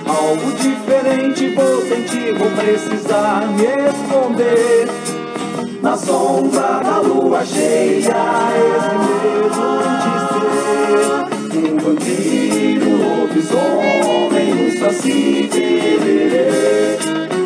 algo 0.06 0.52
diferente 0.52 1.52
vou 1.52 1.82
sentir, 1.82 2.32
vou 2.38 2.48
precisar 2.52 3.44
me 3.48 3.64
esconder. 3.64 4.86
Na 5.82 5.96
sombra 5.96 6.80
da 6.80 7.00
lua 7.00 7.44
cheia, 7.44 8.14
esse 8.76 8.94
medo 9.02 9.50
de 9.98 10.14
ser 11.50 11.58
um 11.58 11.76
vampiro, 11.78 12.88
lobisomem, 13.02 14.48
um 14.54 14.70
saci 14.78 15.48
tererê. 15.50 16.98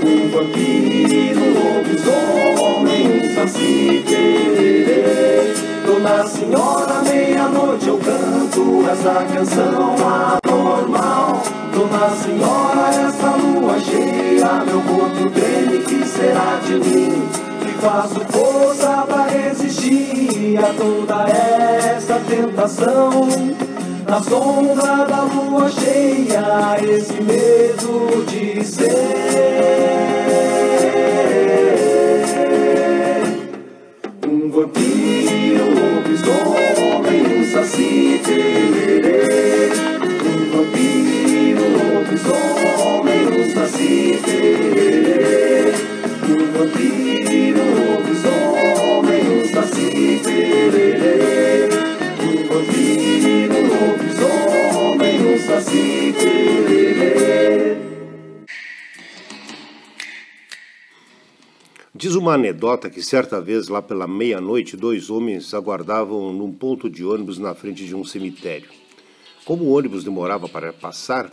Um 0.05 0.29
vampiro, 0.29 1.45
lobisomem, 1.55 3.03
um 3.09 3.35
saci 3.35 4.05
tererê. 4.07 5.70
Dona 5.91 6.25
Senhora, 6.25 7.03
meia-noite 7.03 7.89
eu 7.89 7.99
canto 7.99 8.89
essa 8.89 9.25
canção 9.35 9.97
anormal. 10.47 11.43
Dona 11.75 12.11
Senhora, 12.11 12.91
essa 13.09 13.31
lua 13.31 13.77
cheia, 13.81 14.65
meu 14.65 14.81
corpo 14.83 15.29
treme, 15.31 15.79
que 15.83 16.07
será 16.07 16.61
de 16.65 16.75
mim? 16.75 17.29
Que 17.59 17.73
faço 17.83 18.21
força 18.31 19.05
pra 19.05 19.27
resistir 19.27 20.57
a 20.59 20.73
toda 20.75 21.29
essa 21.29 22.21
tentação. 22.21 23.29
Na 24.09 24.23
sombra 24.23 25.05
da 25.07 25.23
lua 25.23 25.69
cheia, 25.71 26.77
esse 26.89 27.21
medo 27.21 28.25
de 28.29 28.65
ser 28.65 29.90
Diz 62.01 62.15
uma 62.15 62.33
anedota 62.33 62.89
que 62.89 63.03
certa 63.03 63.43
vez, 63.43 63.69
lá 63.69 63.83
pela 63.83 64.07
meia-noite, 64.09 64.75
dois 64.75 65.11
homens 65.11 65.53
aguardavam 65.53 66.33
num 66.33 66.51
ponto 66.51 66.89
de 66.89 67.05
ônibus 67.05 67.39
na 67.39 67.55
frente 67.55 67.85
de 67.85 67.95
um 67.95 68.03
cemitério. 68.03 68.71
Como 69.45 69.65
o 69.65 69.77
ônibus 69.77 70.03
demorava 70.03 70.49
para 70.49 70.73
passar, 70.73 71.31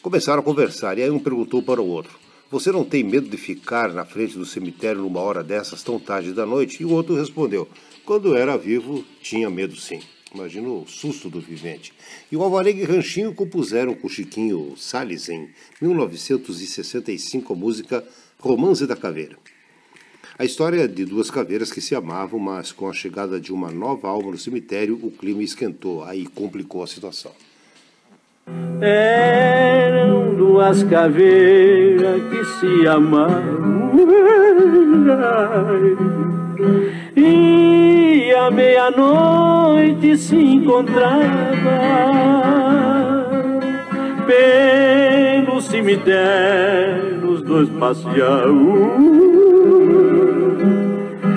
começaram 0.00 0.38
a 0.38 0.44
conversar 0.44 0.98
e 0.98 1.02
aí 1.02 1.10
um 1.10 1.18
perguntou 1.18 1.60
para 1.64 1.82
o 1.82 1.88
outro: 1.88 2.16
Você 2.50 2.70
não 2.70 2.84
tem 2.84 3.02
medo 3.02 3.28
de 3.28 3.36
ficar 3.36 3.92
na 3.92 4.04
frente 4.04 4.36
do 4.36 4.44
cemitério 4.44 5.00
numa 5.00 5.20
hora 5.20 5.42
dessas 5.42 5.82
tão 5.82 5.98
tarde 5.98 6.32
da 6.32 6.44
noite? 6.44 6.82
E 6.82 6.84
o 6.84 6.90
outro 6.90 7.14
respondeu: 7.14 7.68
Quando 8.04 8.36
era 8.36 8.56
vivo, 8.56 9.04
tinha 9.22 9.48
medo 9.48 9.76
sim. 9.76 10.00
Imagina 10.34 10.68
o 10.68 10.86
susto 10.86 11.30
do 11.30 11.40
vivente. 11.40 11.92
E 12.30 12.36
o 12.36 12.42
Alvarenga 12.42 12.82
e 12.82 12.84
Ranchinho 12.84 13.32
compuseram 13.32 13.94
com 13.94 14.08
Chiquinho 14.08 14.74
Salles 14.76 15.28
em 15.28 15.48
1965 15.80 17.52
a 17.52 17.56
música 17.56 18.04
Romance 18.38 18.86
da 18.86 18.96
Caveira. 18.96 19.38
A 20.36 20.44
história 20.44 20.82
é 20.82 20.88
de 20.88 21.04
duas 21.04 21.30
caveiras 21.30 21.70
que 21.70 21.80
se 21.80 21.94
amavam, 21.94 22.40
mas 22.40 22.72
com 22.72 22.88
a 22.88 22.92
chegada 22.92 23.40
de 23.40 23.52
uma 23.52 23.70
nova 23.70 24.08
alma 24.08 24.32
no 24.32 24.38
cemitério, 24.38 24.98
o 25.00 25.10
clima 25.12 25.42
esquentou, 25.42 26.02
aí 26.02 26.26
complicou 26.26 26.82
a 26.82 26.88
situação. 26.88 27.32
Eram 28.80 30.34
duas 30.34 30.82
caveiras 30.84 32.22
que 32.30 32.44
se 32.44 32.86
amavam 32.86 33.92
e 37.16 38.32
à 38.34 38.50
meia-noite 38.50 40.16
se 40.16 40.36
encontrava 40.36 41.20
pelo 44.26 45.60
cemitério 45.60 47.30
os 47.30 47.42
dois 47.42 47.68
passeavam 47.70 48.90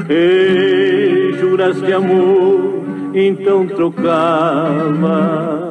e 0.10 1.34
juras 1.40 1.82
de 1.82 1.94
amor 1.94 2.84
então 3.14 3.68
trocava 3.68 5.67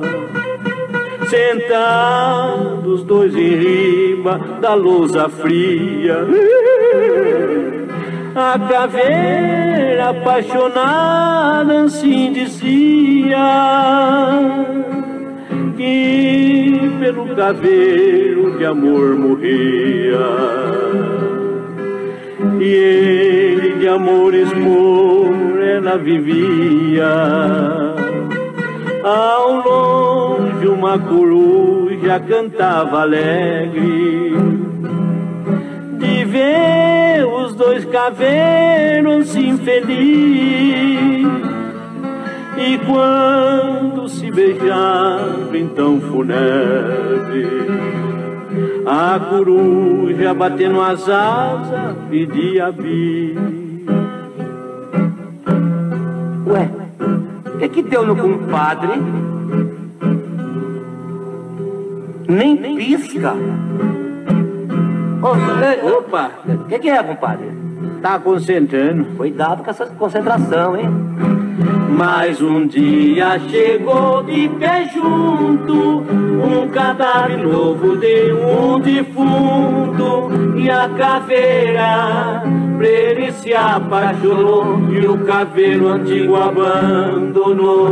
sentados 1.29 3.05
dois 3.05 3.35
em 3.35 3.57
riba 3.57 4.39
da 4.61 4.75
lousa 4.75 5.29
fria 5.29 6.27
a 8.37 8.59
caveira 8.59 10.11
apaixonada 10.11 11.85
assim 11.85 12.33
dizia 12.33 13.39
que 15.77 16.91
pelo 17.01 17.35
caveiro 17.35 18.59
de 18.59 18.65
amor 18.65 19.17
morria. 19.17 20.19
E 22.61 22.65
ele 22.65 23.79
de 23.79 23.89
amores 23.89 24.49
por 24.53 25.63
ela 25.63 25.97
vivia. 25.97 27.07
Ao 29.03 29.63
longe 29.67 30.46
uma 30.77 30.99
coruja 30.99 32.21
cantava 32.21 33.01
alegre 33.01 34.35
de 35.99 36.25
ver 36.27 37.25
os 37.25 37.55
dois 37.55 37.85
caveiros 37.87 39.35
infeliz. 39.35 41.27
E 42.59 42.79
quando 42.87 44.09
se 44.09 44.31
beijava 44.31 45.57
então 45.57 46.01
funebre, 46.01 47.49
a 48.87 49.19
coruja 49.19 50.35
batendo 50.35 50.81
as 50.83 51.09
asas 51.09 51.97
pedia 52.11 52.71
bis. 52.71 53.37
Ué, 56.47 56.71
o 57.55 57.59
que 57.59 57.69
que 57.69 57.83
deu 57.83 58.07
no 58.07 58.17
compadre? 58.17 58.93
Nem 62.29 62.57
pisca. 62.77 63.35
Ô, 65.23 65.99
Opa, 65.99 66.31
O 66.49 66.65
que, 66.65 66.79
que 66.79 66.91
é, 66.91 67.03
compadre? 67.03 67.67
tá 68.03 68.19
concentrando. 68.19 69.05
Cuidado 69.17 69.63
com 69.65 69.71
essa 69.71 69.87
concentração, 69.87 70.77
hein? 70.77 70.89
Mas 71.97 72.41
um 72.43 72.67
dia 72.67 73.39
chegou 73.49 74.23
de 74.23 74.49
pé 74.51 74.89
junto 74.95 76.05
um 76.05 76.69
cadáver 76.69 77.39
novo 77.39 77.97
de 77.97 78.33
um 78.33 78.79
defunto 78.79 80.29
e 80.57 80.71
a 80.71 80.89
caveira 80.91 82.43
pra 82.77 82.87
ele 82.87 83.33
se 83.33 83.55
apaixonou 83.55 84.79
e 84.91 85.07
o 85.07 85.25
caveiro 85.25 85.89
antigo 85.89 86.37
abandonou. 86.37 87.87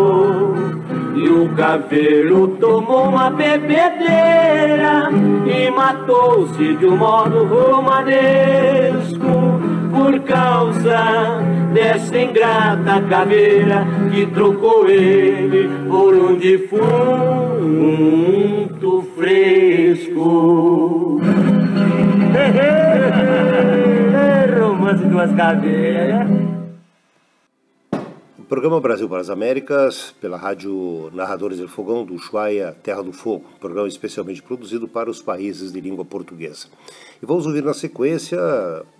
E 1.16 1.28
o 1.28 1.48
caveiro 1.54 2.48
tomou 2.60 3.08
uma 3.08 3.30
bebedeira 3.30 5.08
e 5.46 5.70
matou-se 5.70 6.74
de 6.74 6.86
um 6.86 6.96
modo 6.96 7.44
romanesco 7.44 9.60
por 9.92 10.18
causa 10.20 11.40
dessa 11.72 12.18
ingrata 12.18 13.00
caveira 13.08 13.86
que 14.12 14.26
trocou 14.26 14.88
ele 14.88 15.70
por 15.88 16.14
um 16.14 16.36
defunto 16.36 16.84
fresco. 19.16 21.20
Romance 24.58 25.04
de 25.04 25.10
duas 25.10 25.32
caveiras. 25.32 26.53
Programa 28.54 28.80
Brasil 28.80 29.08
para 29.08 29.20
as 29.20 29.30
Américas, 29.30 30.14
pela 30.20 30.36
rádio 30.36 31.10
Narradores 31.12 31.58
do 31.58 31.66
Fogão 31.66 32.04
do 32.04 32.14
Ushuaia 32.14 32.70
Terra 32.84 33.02
do 33.02 33.12
Fogo, 33.12 33.46
programa 33.58 33.88
especialmente 33.88 34.40
produzido 34.40 34.86
para 34.86 35.10
os 35.10 35.20
países 35.20 35.72
de 35.72 35.80
língua 35.80 36.04
portuguesa. 36.04 36.68
E 37.20 37.26
vamos 37.26 37.48
ouvir 37.48 37.64
na 37.64 37.74
sequência 37.74 38.38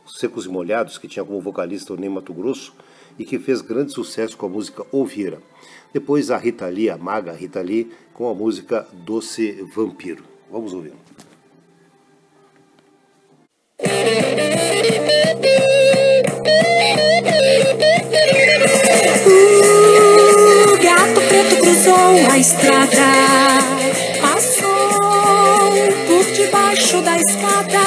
Secos 0.08 0.46
e 0.46 0.48
Molhados, 0.48 0.98
que 0.98 1.06
tinha 1.06 1.24
como 1.24 1.40
vocalista 1.40 1.92
o 1.92 1.96
Ney 1.96 2.08
Mato 2.08 2.34
Grosso 2.34 2.74
e 3.16 3.24
que 3.24 3.38
fez 3.38 3.62
grande 3.62 3.92
sucesso 3.92 4.36
com 4.36 4.46
a 4.46 4.48
música 4.48 4.84
Ouvira. 4.90 5.38
Depois 5.92 6.32
a 6.32 6.36
Rita 6.36 6.66
Lee, 6.66 6.90
a 6.90 6.98
maga 6.98 7.30
Rita 7.30 7.62
Lee, 7.62 7.92
com 8.12 8.28
a 8.28 8.34
música 8.34 8.84
Doce 8.92 9.52
Vampiro. 9.72 10.24
Vamos 10.50 10.74
ouvir. 10.74 10.94
O 17.20 17.20
cruzou 21.84 22.16
a 22.32 22.38
estrada, 22.38 23.12
passou 24.22 25.00
por 26.06 26.24
debaixo 26.32 27.02
da 27.02 27.16
escada. 27.16 27.84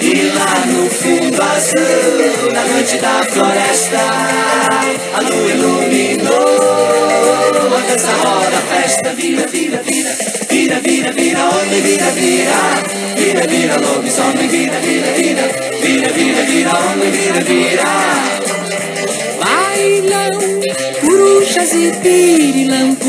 E 0.00 0.32
lá 0.32 0.66
no 0.66 0.90
fundo 0.90 1.40
azul, 1.40 2.52
na 2.52 2.64
noite 2.64 2.98
da 2.98 3.22
floresta, 3.22 3.98
a 5.14 5.20
lua 5.20 5.50
iluminou. 5.52 6.34
A 7.76 7.80
dança 7.88 8.10
roda, 8.10 8.56
a 8.56 8.62
festa 8.74 9.12
vira, 9.14 9.46
vira, 9.46 9.82
vira, 9.84 10.16
vira, 10.48 10.80
vira, 10.80 11.12
vira, 11.12 11.44
homem, 11.44 11.80
vira, 11.82 12.10
vira, 12.10 12.82
vira, 13.16 13.46
vira, 13.46 13.76
lobisomem, 13.76 14.48
vira, 14.48 14.80
vira, 14.80 15.12
vira, 15.12 15.48
vira, 15.80 16.08
vira, 16.08 16.42
vira, 16.42 16.70
homem, 16.78 17.10
vira, 17.12 17.40
vira. 17.40 17.84
Bailam 19.38 20.85
corujas 21.16 21.72
e 21.72 21.92
pirilampus 22.02 23.06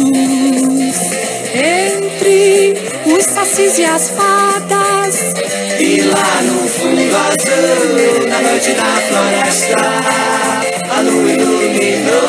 entre 1.54 2.74
os 3.06 3.26
sacis 3.26 3.78
e 3.78 3.84
as 3.84 4.10
fadas. 4.10 5.34
E 5.78 6.02
lá 6.02 6.42
no 6.42 6.68
fundo 6.70 7.02
azul, 7.02 8.28
na 8.30 8.42
noite 8.42 8.72
da 8.72 8.86
floresta, 9.10 9.76
a 10.90 11.02
lua 11.02 11.32
iluminou. 11.32 12.24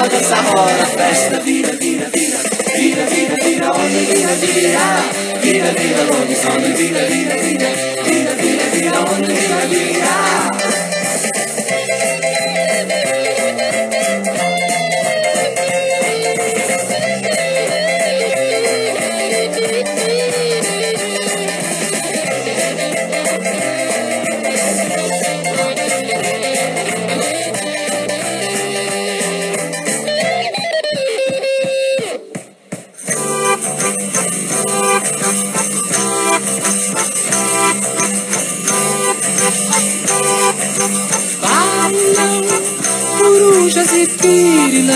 A 0.00 0.06
dança 0.06 0.36
roda, 0.36 0.82
a 0.82 0.86
festa 0.86 1.40
vira, 1.40 1.72
vira, 1.72 2.08
vira, 2.14 2.38
vira, 2.76 3.06
vira, 3.06 3.36
vira, 3.42 3.74
homem, 3.74 4.04
vira, 4.04 4.34
vira, 4.36 5.02
vira, 5.40 5.72
vira, 5.72 6.02
lobisomem, 6.04 6.72
vira, 6.72 7.00
vira, 7.06 7.36
vira, 7.36 7.68
vira, 8.04 8.34
vira, 8.34 8.64
vira, 8.70 9.00
homem, 9.00 9.34
vira, 9.34 9.66
vira. 9.66 10.65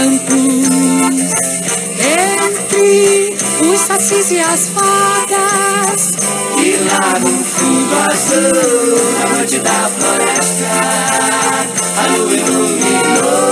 Pirilampus 0.00 1.32
entre 2.00 3.36
os 3.70 3.80
sacis 3.80 4.30
e 4.30 4.40
as 4.40 4.68
fadas. 4.68 6.16
E 6.58 6.76
lá 6.88 7.18
no 7.18 7.44
fundo 7.44 7.94
azul, 8.10 8.98
na 9.18 9.36
noite 9.36 9.58
da 9.58 9.90
floresta, 9.98 10.70
a 11.96 12.06
lua 12.16 12.32
iluminou. 12.32 13.50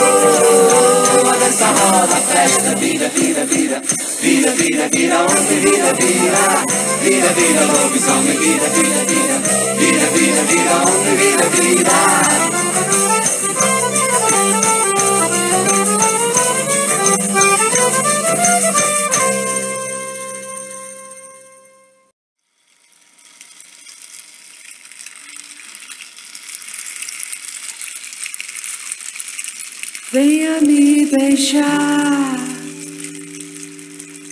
A 1.29 1.37
dança 1.37 1.67
roda, 1.67 2.15
a 2.15 2.21
festa 2.21 2.75
vira, 2.77 3.09
vira, 3.11 3.45
vira, 3.45 3.83
vira, 4.21 4.53
vira, 4.53 4.89
vira, 4.89 5.19
homem, 5.21 5.61
vira, 5.61 5.93
vira, 5.95 6.65
vira, 7.03 7.29
vira, 7.33 7.65
lobisomem, 7.67 8.39
vira, 8.39 8.69
vira, 8.71 9.05
vira, 9.07 9.39
vira, 9.79 10.07
vira, 10.11 10.43
vira, 10.45 10.77
homem, 10.87 11.17
vira, 11.17 11.49
vira. 11.51 12.59
Venha 13.39 13.48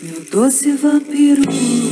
meu 0.03 0.21
doce 0.31 0.73
vampiro. 0.73 1.86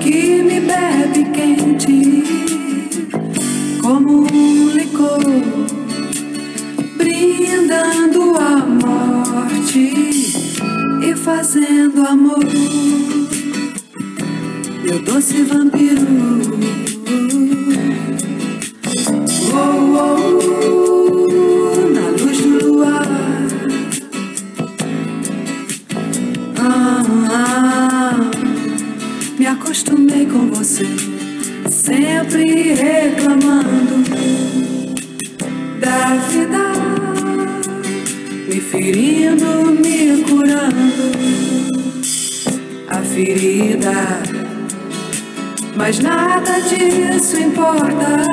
que 0.00 0.42
me 0.42 0.58
bebe 0.58 1.30
quente, 1.32 2.24
como 3.80 4.26
um 4.32 4.70
licor, 4.70 5.22
brindando 6.96 8.34
a 8.36 8.66
morte 8.66 9.92
e 11.00 11.14
fazendo 11.14 12.04
amor 12.04 12.44
meu 14.82 14.98
doce 15.04 15.44
vampiro. 15.44 16.97
Ferindo, 38.88 39.66
me 39.82 40.22
curando. 40.22 41.12
A 42.88 43.02
ferida 43.02 43.92
mas 45.76 46.00
nada 46.00 46.58
disso 46.62 47.38
importa. 47.38 48.24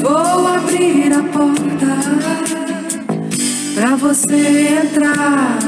Vou 0.00 0.46
abrir 0.48 1.12
a 1.12 1.22
porta 1.22 1.94
pra 3.74 3.96
você 3.96 4.80
entrar, 4.82 5.58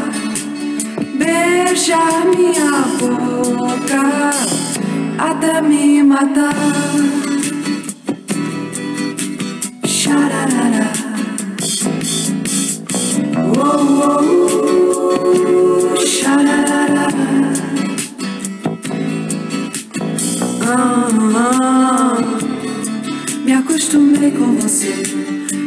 beijar 1.15 2.25
minha 2.35 2.83
boca 2.99 4.31
até 5.19 5.61
me 5.63 6.03
matar. 6.03 7.24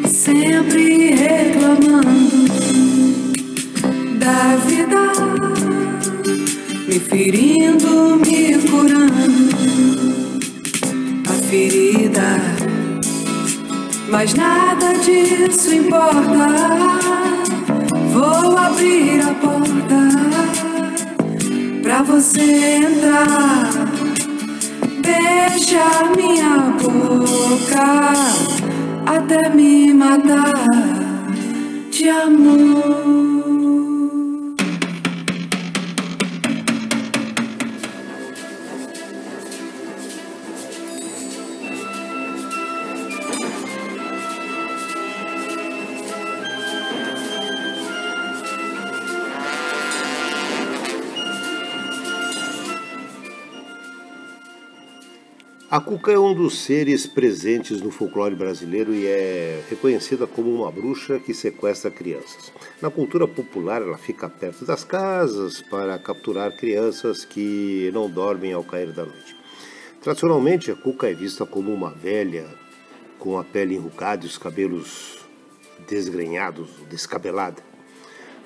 Sempre 0.07 1.13
reclamando 1.15 2.07
da 4.19 4.55
vida, 4.65 5.11
me 6.87 6.99
ferindo, 6.99 8.17
me 8.17 8.57
curando 8.67 9.49
a 11.29 11.33
ferida. 11.49 12.41
Mas 14.09 14.33
nada 14.33 14.93
disso 14.93 15.73
importa. 15.73 16.47
Vou 18.11 18.57
abrir 18.57 19.21
a 19.21 19.33
porta 19.35 20.09
pra 21.81 22.03
você 22.03 22.41
entrar. 22.41 23.69
Beija 25.01 26.11
minha 26.15 26.57
boca 26.81 28.56
até 29.07 29.49
me 29.49 29.93
matar 29.93 30.53
de 31.89 32.09
amor. 32.09 32.86
A 55.77 55.79
cuca 55.79 56.11
é 56.11 56.17
um 56.17 56.33
dos 56.33 56.57
seres 56.61 57.05
presentes 57.05 57.81
no 57.81 57.91
folclore 57.91 58.33
brasileiro 58.33 58.95
e 58.95 59.05
é 59.05 59.61
reconhecida 59.69 60.25
como 60.25 60.51
uma 60.51 60.71
bruxa 60.71 61.19
que 61.19 61.35
sequestra 61.35 61.91
crianças. 61.91 62.51
Na 62.81 62.89
cultura 62.89 63.27
popular, 63.27 63.83
ela 63.83 63.95
fica 63.95 64.27
perto 64.27 64.65
das 64.65 64.83
casas 64.83 65.61
para 65.61 65.99
capturar 65.99 66.57
crianças 66.57 67.23
que 67.23 67.91
não 67.93 68.09
dormem 68.09 68.53
ao 68.53 68.63
cair 68.63 68.91
da 68.91 69.05
noite. 69.05 69.35
Tradicionalmente, 70.01 70.71
a 70.71 70.75
cuca 70.75 71.11
é 71.11 71.13
vista 71.13 71.45
como 71.45 71.71
uma 71.71 71.91
velha 71.91 72.47
com 73.19 73.37
a 73.37 73.43
pele 73.43 73.75
enrugada 73.75 74.25
e 74.25 74.27
os 74.27 74.39
cabelos 74.39 75.19
desgrenhados, 75.87 76.69
descabelada. 76.89 77.61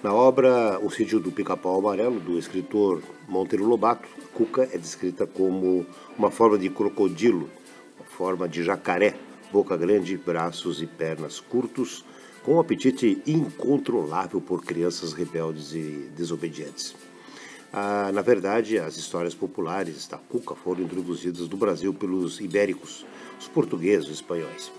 Na 0.03 0.13
obra 0.13 0.77
O 0.83 0.91
Sítio 0.91 1.17
do 1.21 1.31
Pica-Pau 1.31 1.79
Amarelo, 1.79 2.19
do 2.19 2.37
escritor 2.37 3.01
Monteiro 3.25 3.65
Lobato, 3.65 4.09
cuca 4.33 4.67
é 4.71 4.77
descrita 4.77 5.25
como 5.25 5.85
uma 6.17 6.31
forma 6.31 6.57
de 6.57 6.69
crocodilo, 6.69 7.49
uma 7.97 8.05
forma 8.05 8.47
de 8.47 8.63
jacaré, 8.63 9.15
boca 9.51 9.75
grande, 9.77 10.17
braços 10.17 10.81
e 10.81 10.87
pernas 10.87 11.39
curtos, 11.39 12.05
com 12.43 12.55
um 12.55 12.59
apetite 12.59 13.21
incontrolável 13.25 14.41
por 14.41 14.63
crianças 14.63 15.13
rebeldes 15.13 15.73
e 15.73 16.09
desobedientes. 16.15 16.95
Ah, 17.71 18.11
na 18.13 18.21
verdade, 18.21 18.77
as 18.77 18.97
histórias 18.97 19.33
populares 19.33 20.07
da 20.07 20.17
cuca 20.17 20.55
foram 20.55 20.81
introduzidas 20.81 21.47
no 21.47 21.55
Brasil 21.55 21.93
pelos 21.93 22.41
ibéricos, 22.41 23.05
os 23.39 23.47
portugueses 23.47 24.09
e 24.09 24.13
espanhóis. 24.13 24.71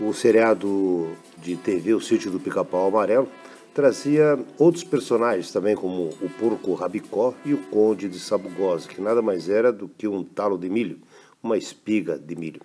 O 0.00 0.12
seriado 0.12 1.12
de 1.38 1.56
TV 1.56 1.94
O 1.94 2.00
Sítio 2.00 2.30
do 2.30 2.40
Pica-Pau 2.40 2.88
Amarelo 2.88 3.28
trazia 3.74 4.38
outros 4.58 4.84
personagens 4.84 5.50
também, 5.50 5.74
como 5.74 6.10
o 6.20 6.28
porco 6.38 6.74
Rabicó 6.74 7.34
e 7.44 7.54
o 7.54 7.58
conde 7.58 8.08
de 8.08 8.18
Sabugosa, 8.18 8.88
que 8.88 9.00
nada 9.00 9.22
mais 9.22 9.48
era 9.48 9.72
do 9.72 9.88
que 9.88 10.06
um 10.06 10.22
talo 10.22 10.58
de 10.58 10.68
milho, 10.68 10.98
uma 11.42 11.56
espiga 11.56 12.18
de 12.18 12.36
milho. 12.36 12.60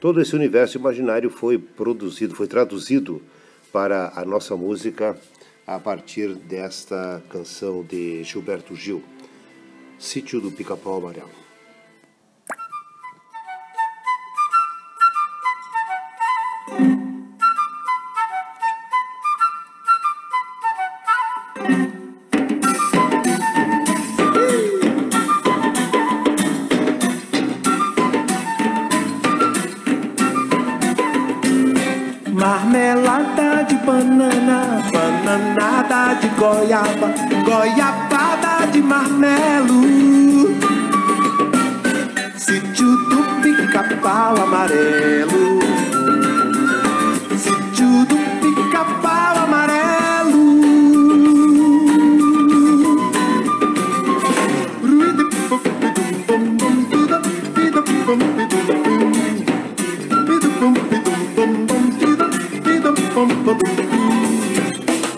Todo 0.00 0.20
esse 0.20 0.34
universo 0.34 0.78
imaginário 0.78 1.30
foi 1.30 1.58
produzido, 1.58 2.34
foi 2.34 2.48
traduzido 2.48 3.22
para 3.72 4.12
a 4.16 4.24
nossa 4.24 4.56
música 4.56 5.16
a 5.66 5.78
partir 5.78 6.34
desta 6.34 7.22
canção 7.30 7.84
de 7.84 8.24
Gilberto 8.24 8.74
Gil, 8.74 9.02
Sítio 9.98 10.40
do 10.40 10.50
Pica-Pau 10.50 10.98
Amarelo. 10.98 11.41
De 33.72 33.86
banana, 33.86 34.82
bananada 34.92 36.14
de 36.20 36.28
goiaba, 36.38 37.08
goiabada 37.44 38.66
de 38.70 38.82
marmelo. 38.82 39.80
Sítio 42.36 42.96
do 43.08 43.22
pica-pau 43.42 44.36
amarelo. 44.42 45.71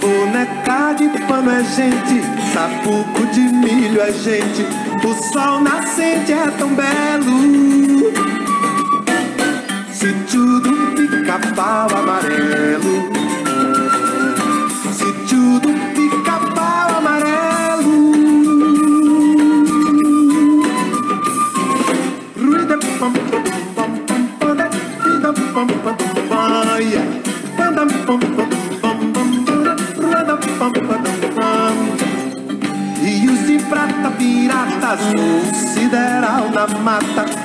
Boneca 0.00 0.92
de 0.92 1.08
pano 1.26 1.50
é 1.50 1.64
gente, 1.64 2.20
sapuco 2.52 3.26
de 3.32 3.40
milho 3.40 4.00
é 4.02 4.12
gente, 4.12 4.66
o 5.02 5.32
sol 5.32 5.60
nascente 5.60 6.32
é 6.32 6.50
tão 6.58 6.68
belo. 6.74 8.12
Sítio 9.90 10.60
do 10.60 10.94
pica-pau 10.94 11.88
amarelo. 11.96 13.23
Mata, 36.84 37.43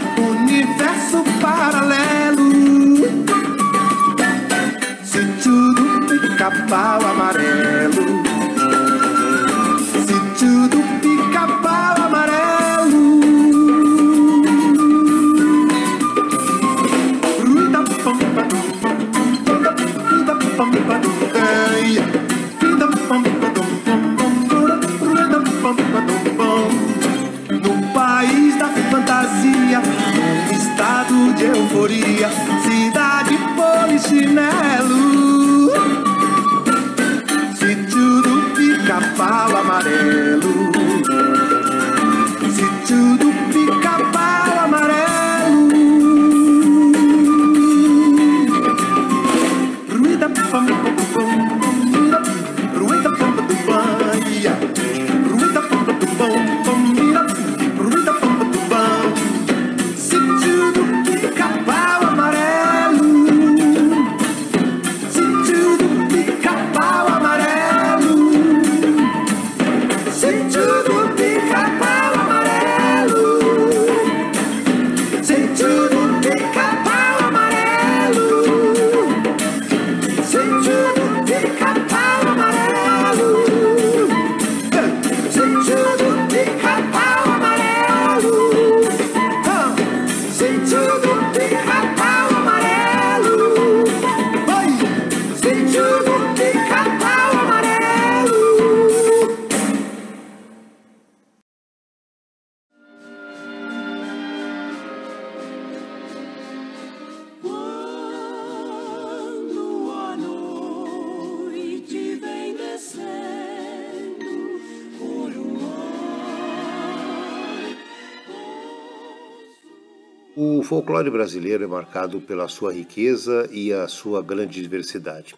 O 121.00 121.02
folclore 121.02 121.18
brasileiro 121.18 121.64
é 121.64 121.68
marcado 121.68 122.20
pela 122.20 122.50
sua 122.50 122.74
riqueza 122.74 123.48
e 123.54 123.72
a 123.72 123.88
sua 123.88 124.22
grande 124.22 124.62
diversidade. 124.62 125.34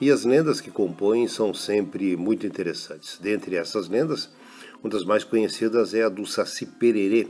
E 0.00 0.10
as 0.10 0.24
lendas 0.24 0.60
que 0.60 0.68
compõem 0.68 1.28
são 1.28 1.54
sempre 1.54 2.16
muito 2.16 2.44
interessantes. 2.44 3.16
Dentre 3.22 3.54
essas 3.54 3.88
lendas, 3.88 4.28
uma 4.82 4.90
das 4.90 5.04
mais 5.04 5.22
conhecidas 5.22 5.94
é 5.94 6.02
a 6.02 6.08
do 6.08 6.26
Saci 6.26 6.66
Pererê, 6.66 7.28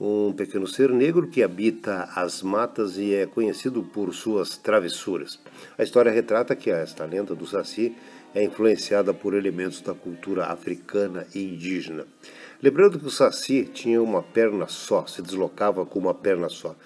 um 0.00 0.32
pequeno 0.32 0.66
ser 0.66 0.90
negro 0.90 1.28
que 1.28 1.44
habita 1.44 2.08
as 2.16 2.42
matas 2.42 2.98
e 2.98 3.14
é 3.14 3.24
conhecido 3.24 3.84
por 3.84 4.12
suas 4.12 4.56
travessuras. 4.56 5.38
A 5.78 5.84
história 5.84 6.10
retrata 6.10 6.56
que 6.56 6.70
esta 6.70 7.04
lenda 7.04 7.36
do 7.36 7.46
Saci 7.46 7.94
é 8.36 8.44
influenciada 8.44 9.14
por 9.14 9.32
elementos 9.32 9.80
da 9.80 9.94
cultura 9.94 10.44
africana 10.44 11.26
e 11.34 11.42
indígena. 11.42 12.06
Lembrando 12.62 12.98
que 12.98 13.06
o 13.06 13.10
Saci 13.10 13.64
tinha 13.64 14.02
uma 14.02 14.22
perna 14.22 14.68
só, 14.68 15.06
se 15.06 15.22
deslocava 15.22 15.86
com 15.86 15.98
uma 15.98 16.12
perna 16.12 16.50
só 16.50 16.76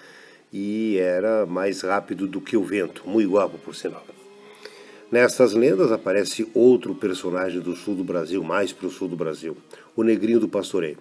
e 0.51 0.97
era 0.97 1.45
mais 1.45 1.81
rápido 1.81 2.25
do 2.25 2.39
que 2.39 2.55
o 2.55 2.63
vento, 2.63 3.03
muito 3.05 3.31
guapo 3.31 3.57
por 3.57 3.75
sinal. 3.75 4.05
Nestas 5.11 5.53
lendas 5.53 5.91
aparece 5.91 6.49
outro 6.53 6.95
personagem 6.95 7.59
do 7.59 7.75
sul 7.75 7.95
do 7.95 8.03
Brasil, 8.05 8.41
mais 8.41 8.71
para 8.71 8.87
o 8.87 8.91
sul 8.91 9.09
do 9.09 9.17
Brasil, 9.17 9.57
o 9.93 10.03
Negrinho 10.03 10.39
do 10.39 10.47
Pastoreio, 10.47 10.99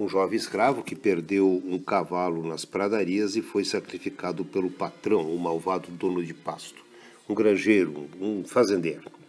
um 0.00 0.08
jovem 0.08 0.38
escravo 0.38 0.82
que 0.82 0.96
perdeu 0.96 1.62
um 1.66 1.78
cavalo 1.78 2.42
nas 2.46 2.64
pradarias 2.64 3.36
e 3.36 3.42
foi 3.42 3.62
sacrificado 3.62 4.42
pelo 4.42 4.70
patrão, 4.70 5.20
o 5.20 5.38
malvado 5.38 5.90
dono 5.90 6.24
de 6.24 6.32
pasto, 6.32 6.82
um 7.28 7.34
granjeiro, 7.34 8.06
um 8.18 8.42
fazendeiro. 8.42 9.21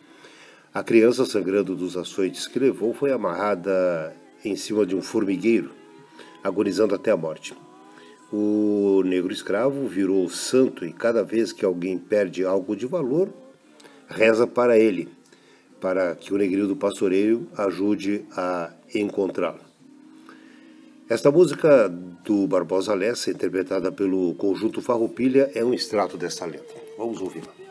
A 0.73 0.81
criança, 0.81 1.23
sangrando 1.23 1.75
dos 1.75 1.95
açoites 1.95 2.47
que 2.47 2.57
levou, 2.57 2.95
foi 2.95 3.11
amarrada 3.11 4.11
em 4.43 4.55
cima 4.55 4.87
de 4.87 4.95
um 4.95 5.03
formigueiro, 5.03 5.69
agonizando 6.43 6.95
até 6.95 7.11
a 7.11 7.17
morte. 7.17 7.53
O 8.31 9.03
negro 9.05 9.31
escravo 9.31 9.87
virou 9.87 10.27
santo 10.27 10.83
e 10.83 10.91
cada 10.91 11.23
vez 11.23 11.53
que 11.53 11.63
alguém 11.63 11.99
perde 11.99 12.43
algo 12.43 12.75
de 12.75 12.87
valor, 12.87 13.29
reza 14.07 14.47
para 14.47 14.75
ele, 14.75 15.09
para 15.79 16.15
que 16.15 16.33
o 16.33 16.37
negrinho 16.39 16.67
do 16.67 16.75
pastoreio 16.75 17.47
ajude 17.55 18.25
a 18.35 18.71
encontrá-lo. 18.95 19.61
Esta 21.07 21.29
música 21.29 21.87
do 21.87 22.47
Barbosa 22.47 22.95
Lessa, 22.95 23.29
interpretada 23.29 23.91
pelo 23.91 24.33
conjunto 24.33 24.81
Farroupilha, 24.81 25.51
é 25.53 25.63
um 25.63 25.71
extrato 25.71 26.17
desta 26.17 26.45
lenda. 26.45 26.65
Vamos 26.97 27.21
ouvi-la. 27.21 27.62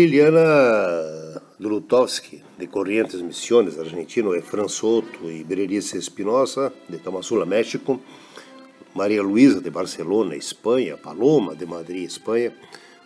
Liliana 0.00 1.42
Lutovsky, 1.58 2.42
de 2.58 2.66
Corrientes 2.68 3.20
Misiones, 3.20 3.78
argentino, 3.78 4.34
Efran 4.34 4.66
Soto 4.66 5.30
e 5.30 5.44
Berenice 5.44 5.98
Espinosa, 5.98 6.72
de 6.88 6.96
Tamasula, 6.96 7.44
México, 7.44 8.00
Maria 8.94 9.22
Luísa, 9.22 9.60
de 9.60 9.68
Barcelona, 9.68 10.34
Espanha, 10.34 10.96
Paloma, 10.96 11.54
de 11.54 11.66
Madrid, 11.66 12.04
Espanha, 12.04 12.50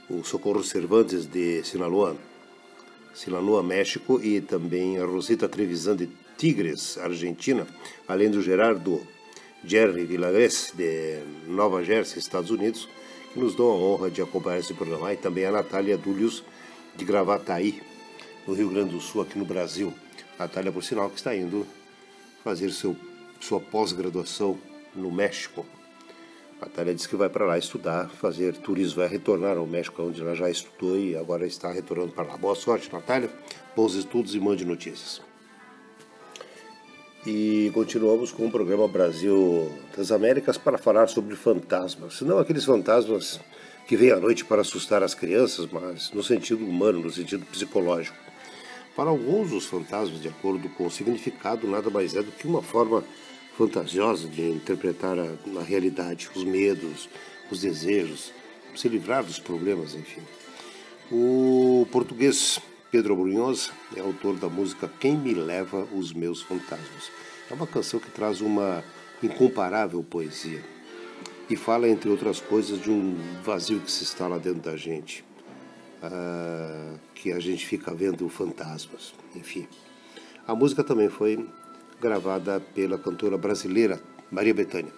o 0.09 0.22
Socorro 0.22 0.62
Cervantes, 0.62 1.26
de 1.26 1.64
Sinaloa, 1.64 2.16
Sinaloa, 3.12 3.61
México, 3.61 4.20
e 4.22 4.40
também 4.40 4.97
a 4.99 5.05
Rosita 5.05 5.49
Trevisan, 5.49 5.97
de 5.97 6.09
Tigres, 6.38 6.97
Argentina, 6.99 7.66
além 8.07 8.30
do 8.30 8.40
Gerardo 8.40 9.01
Jerry 9.64 10.05
Vilagres, 10.05 10.72
de 10.76 11.18
Nova 11.49 11.82
Jersey, 11.82 12.20
Estados 12.20 12.53
Unidos, 12.53 12.88
que 13.32 13.40
nos 13.40 13.57
dão 13.57 13.66
a 13.66 13.74
honra 13.74 14.11
de 14.12 14.22
acompanhar 14.22 14.61
esse 14.61 14.74
programa, 14.74 15.12
e 15.12 15.16
também 15.16 15.45
a 15.45 15.51
Natália 15.51 15.99
Dúlios, 15.99 16.45
de 16.97 17.05
Gravataí, 17.05 17.82
no 18.47 18.55
Rio 18.55 18.70
Grande 18.70 18.90
do 18.90 19.01
Sul, 19.01 19.22
aqui 19.22 19.38
no 19.38 19.45
Brasil. 19.45 19.92
Natália, 20.38 20.72
por 20.72 20.82
sinal, 20.82 21.09
que 21.11 21.16
está 21.16 21.34
indo 21.34 21.66
fazer 22.42 22.70
seu, 22.70 22.97
sua 23.40 23.61
pós-graduação 23.61 24.59
no 24.95 25.11
México. 25.11 25.64
Natália 26.61 26.95
disse 26.95 27.09
que 27.09 27.16
vai 27.16 27.28
para 27.28 27.45
lá 27.45 27.59
estudar, 27.59 28.09
fazer 28.09 28.57
turismo, 28.57 29.01
vai 29.01 29.09
retornar 29.09 29.57
ao 29.57 29.66
México, 29.66 30.03
onde 30.03 30.20
ela 30.20 30.34
já 30.34 30.49
estudou 30.49 30.99
e 30.99 31.16
agora 31.16 31.47
está 31.47 31.70
retornando 31.70 32.12
para 32.12 32.24
lá. 32.24 32.36
Boa 32.36 32.55
sorte, 32.55 32.92
Natália, 32.92 33.30
bons 33.74 33.95
estudos 33.95 34.34
e 34.34 34.40
mande 34.40 34.64
notícias. 34.64 35.20
E 37.26 37.70
continuamos 37.72 38.30
com 38.30 38.47
o 38.47 38.51
programa 38.51 38.86
Brasil 38.86 39.72
das 39.97 40.12
Américas 40.12 40.59
para 40.59 40.76
falar 40.76 41.09
sobre 41.09 41.34
fantasmas. 41.34 42.20
Não 42.20 42.38
aqueles 42.38 42.66
fantasmas 42.66 43.40
que 43.87 43.97
vêm 43.97 44.12
à 44.12 44.16
noite 44.16 44.45
para 44.45 44.62
assustar 44.62 45.03
as 45.03 45.14
crianças, 45.14 45.68
mas 45.70 46.11
no 46.12 46.22
sentido 46.22 46.64
humano, 46.64 47.01
no 47.01 47.11
sentido 47.11 47.45
psicológico. 47.47 48.16
Para 48.97 49.11
alguns, 49.11 49.53
os 49.53 49.66
fantasmas, 49.66 50.20
de 50.20 50.28
acordo 50.28 50.68
com 50.70 50.87
o 50.87 50.91
significado, 50.91 51.66
nada 51.66 51.91
mais 51.91 52.14
é 52.14 52.22
do 52.22 52.32
que 52.32 52.47
uma 52.47 52.62
forma 52.62 53.05
fantasiosa 53.57 54.28
de 54.28 54.43
interpretar 54.43 55.18
a, 55.18 55.26
a 55.59 55.62
realidade, 55.62 56.30
os 56.35 56.45
medos, 56.45 57.09
os 57.51 57.61
desejos, 57.61 58.32
se 58.74 58.89
livrar 58.89 59.24
dos 59.24 59.39
problemas, 59.39 59.95
enfim. 59.95 60.22
O 61.11 61.87
português 61.93 62.59
Pedro 62.91 63.16
Brunhosa 63.16 63.70
é 63.97 64.01
autor 64.01 64.37
da 64.37 64.49
música 64.49 64.91
Quem 65.01 65.16
Me 65.16 65.35
Leva 65.35 65.87
os 65.93 66.12
Meus 66.12 66.41
Fantasmas. 66.43 67.11
É 67.51 67.55
uma 67.55 67.66
canção 67.66 68.01
que 68.01 68.11
traz 68.11 68.41
uma 68.41 68.82
incomparável 69.22 70.03
poesia 70.03 70.62
e 71.49 71.57
fala, 71.57 71.88
entre 71.88 72.09
outras 72.09 72.40
coisas, 72.40 72.80
de 72.80 72.90
um 72.90 73.16
vazio 73.42 73.80
que 73.80 73.90
se 73.90 74.05
instala 74.05 74.38
dentro 74.38 74.62
da 74.62 74.76
gente, 74.76 75.24
ah, 76.03 76.95
que 77.14 77.32
a 77.32 77.40
gente 77.40 77.66
fica 77.66 77.95
vendo 77.95 78.28
fantasmas, 78.28 79.14
enfim. 79.34 79.66
A 80.47 80.55
música 80.55 80.82
também 80.84 81.09
foi 81.09 81.47
gravada 82.01 82.61
pela 82.61 82.99
cantora 82.99 83.38
brasileira 83.38 84.01
Maria 84.30 84.55
Bethânia. 84.55 84.92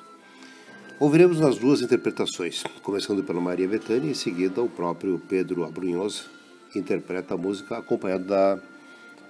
Ouviremos 0.99 1.43
as 1.43 1.59
duas 1.59 1.83
interpretações, 1.83 2.65
começando 2.83 3.23
pela 3.23 3.41
Maria 3.41 3.69
Bethânia 3.69 4.09
e 4.09 4.13
em 4.13 4.15
seguida 4.15 4.63
o 4.63 4.69
próprio 4.69 5.21
Pedro 5.29 5.65
Abrunhosa, 5.65 6.23
que 6.73 6.79
interpreta 6.79 7.35
a 7.35 7.37
música 7.37 7.77
acompanhado 7.79 8.25
da 8.25 8.59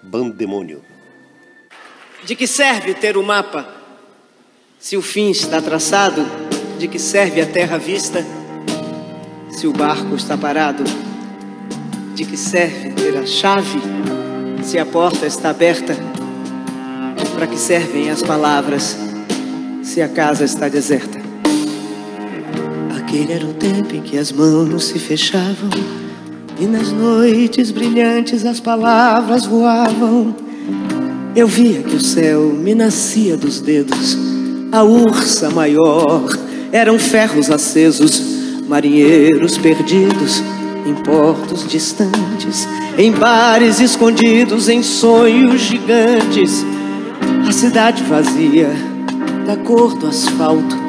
Bandemônio. 0.02 0.82
De 2.24 2.36
que 2.36 2.46
serve 2.46 2.94
ter 2.94 3.16
o 3.16 3.22
mapa? 3.22 3.68
Se 4.78 4.96
o 4.96 5.02
fim 5.02 5.30
está 5.30 5.60
traçado, 5.60 6.22
de 6.78 6.88
que 6.88 6.98
serve 6.98 7.40
a 7.40 7.46
terra 7.46 7.78
vista? 7.78 8.24
Se 9.50 9.66
o 9.66 9.72
barco 9.72 10.14
está 10.14 10.36
parado, 10.36 10.84
de 12.14 12.24
que 12.24 12.36
serve 12.36 12.90
ter 12.90 13.16
a 13.16 13.26
chave? 13.26 13.80
Se 14.62 14.78
a 14.78 14.84
porta 14.84 15.26
está 15.26 15.50
aberta, 15.50 15.96
para 17.34 17.46
que 17.46 17.58
servem 17.58 18.10
as 18.10 18.22
palavras? 18.22 18.96
Se 19.82 20.02
a 20.02 20.08
casa 20.08 20.44
está 20.44 20.68
deserta. 20.68 21.18
Aquele 22.98 23.32
era 23.32 23.46
o 23.46 23.54
tempo 23.54 23.94
em 23.94 24.02
que 24.02 24.18
as 24.18 24.32
mãos 24.32 24.84
se 24.84 24.98
fechavam 24.98 25.70
e 26.58 26.66
nas 26.66 26.90
noites 26.90 27.70
brilhantes 27.70 28.44
as 28.44 28.60
palavras 28.60 29.46
voavam. 29.46 30.34
Eu 31.34 31.46
via 31.46 31.82
que 31.82 31.96
o 31.96 32.00
céu 32.00 32.52
me 32.52 32.74
nascia 32.74 33.36
dos 33.36 33.60
dedos, 33.60 34.18
a 34.72 34.82
ursa 34.82 35.50
maior 35.50 36.35
eram 36.76 36.98
ferros 36.98 37.50
acesos, 37.50 38.22
marinheiros 38.68 39.56
perdidos 39.56 40.42
em 40.86 40.94
portos 40.94 41.66
distantes, 41.66 42.68
em 42.98 43.10
bares 43.10 43.80
escondidos, 43.80 44.68
em 44.68 44.82
sonhos 44.82 45.62
gigantes. 45.62 46.64
A 47.48 47.52
cidade 47.52 48.02
vazia, 48.04 48.70
da 49.46 49.56
cor 49.56 49.96
do 49.96 50.08
asfalto, 50.08 50.86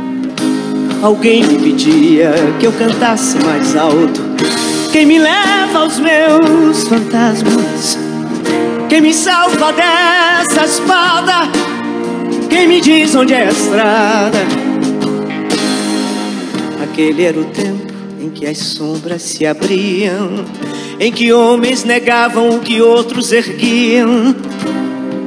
Alguém 1.02 1.44
me 1.44 1.60
pedia 1.60 2.34
que 2.60 2.66
eu 2.66 2.72
cantasse 2.72 3.38
mais 3.46 3.76
alto. 3.76 4.20
Quem 4.92 5.06
me 5.06 5.20
leva 5.20 5.80
aos 5.80 6.00
meus 6.00 6.88
fantasmas? 6.88 8.00
Quem 8.90 9.02
me 9.02 9.14
salva 9.14 9.72
dessa 9.74 10.66
espada? 10.66 11.52
Quem 12.50 12.68
me 12.68 12.82
diz 12.82 13.14
onde 13.14 13.36
é 13.36 13.44
a 13.48 13.52
estrada? 13.52 14.67
Aquele 16.98 17.26
era 17.26 17.40
o 17.40 17.46
tempo 17.46 17.94
em 18.20 18.28
que 18.32 18.48
as 18.48 18.58
sombras 18.58 19.22
se 19.22 19.46
abriam, 19.46 20.44
em 21.00 21.12
que 21.12 21.32
homens 21.32 21.84
negavam 21.84 22.50
o 22.50 22.60
que 22.60 22.82
outros 22.82 23.32
erguiam. 23.32 24.36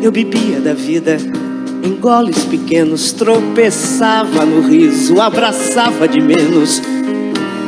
Eu 0.03 0.11
bebia 0.11 0.59
da 0.59 0.75
vida 0.75 1.17
em 1.85 1.95
goles 1.95 2.45
pequenos, 2.47 3.13
tropeçava 3.13 4.45
no 4.45 4.69
riso, 4.69 5.21
abraçava 5.21 6.09
de 6.09 6.21
menos. 6.21 6.83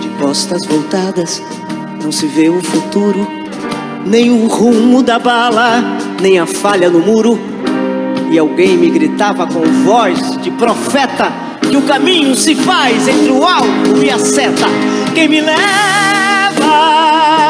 De 0.01 0.09
costas 0.21 0.67
voltadas, 0.67 1.41
não 2.03 2.11
se 2.11 2.27
vê 2.27 2.49
o 2.49 2.61
futuro, 2.61 3.25
nem 4.05 4.33
o 4.33 4.49
rumo 4.49 5.01
da 5.01 5.21
bala, 5.21 5.81
nem 6.21 6.41
a 6.41 6.47
falha 6.47 6.91
no 6.91 6.99
muro. 6.99 7.39
E 8.33 8.37
alguém 8.37 8.77
me 8.77 8.91
gritava 8.91 9.47
com 9.47 9.63
voz 9.85 10.43
de 10.43 10.51
profeta 10.51 11.42
que 11.73 11.79
o 11.79 11.83
caminho 11.83 12.35
se 12.35 12.55
faz 12.55 13.09
entre 13.09 13.33
o 13.33 13.43
alvo 13.43 14.05
e 14.05 14.11
a 14.11 14.19
seta. 14.19 14.67
Quem 15.15 15.27
me 15.27 15.41
leva 15.41 15.57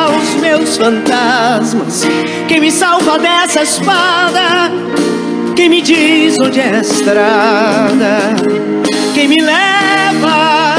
aos 0.06 0.40
meus 0.40 0.76
fantasmas, 0.76 2.06
quem 2.46 2.60
me 2.60 2.70
salva 2.70 3.18
dessa 3.18 3.64
espada, 3.64 4.70
quem 5.56 5.68
me 5.68 5.82
diz 5.82 6.36
onde 6.40 6.60
é 6.60 6.76
a 6.76 6.80
estrada, 6.82 8.18
quem 9.12 9.26
me 9.26 9.40
leva 9.42 10.76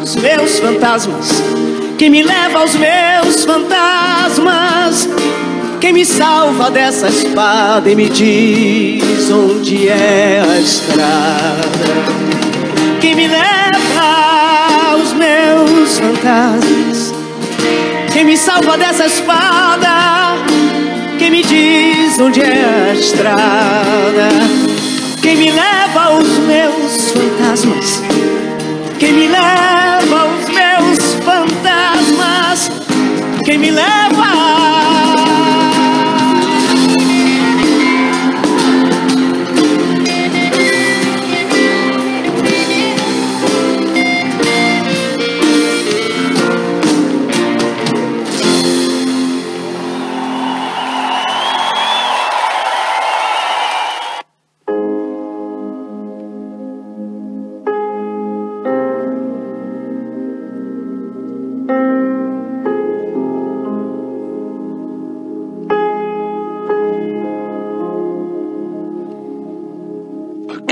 aos 0.00 0.16
meus 0.16 0.58
fantasmas, 0.58 1.40
quem 1.96 2.10
me 2.10 2.24
leva 2.24 2.58
aos 2.58 2.74
meus 2.74 3.44
fantasmas, 3.44 5.08
quem 5.80 5.92
me 5.92 6.04
salva 6.04 6.68
dessa 6.68 7.06
espada 7.06 7.88
e 7.88 7.94
me 7.94 8.08
diz 8.08 9.30
onde 9.30 9.88
é 9.88 10.42
a 10.44 10.58
estrada, 10.58 12.41
quem 13.02 13.16
me 13.16 13.26
leva 13.26 14.92
aos 14.92 15.12
meus 15.12 15.98
fantasmas, 15.98 17.12
quem 18.12 18.24
me 18.24 18.36
salva 18.36 18.78
dessa 18.78 19.06
espada, 19.06 20.36
quem 21.18 21.32
me 21.32 21.42
diz 21.42 22.20
onde 22.20 22.40
é 22.40 22.64
a 22.64 22.94
estrada, 22.94 24.28
quem 25.20 25.36
me 25.36 25.50
leva 25.50 26.00
aos 26.00 26.28
meus 26.46 27.10
fantasmas, 27.10 28.02
quem 29.00 29.12
me 29.14 29.26
leva 29.26 30.20
aos 30.20 30.48
meus 30.48 31.14
fantasmas, 31.24 32.70
quem 33.44 33.58
me 33.58 33.72
leva. 33.72 34.61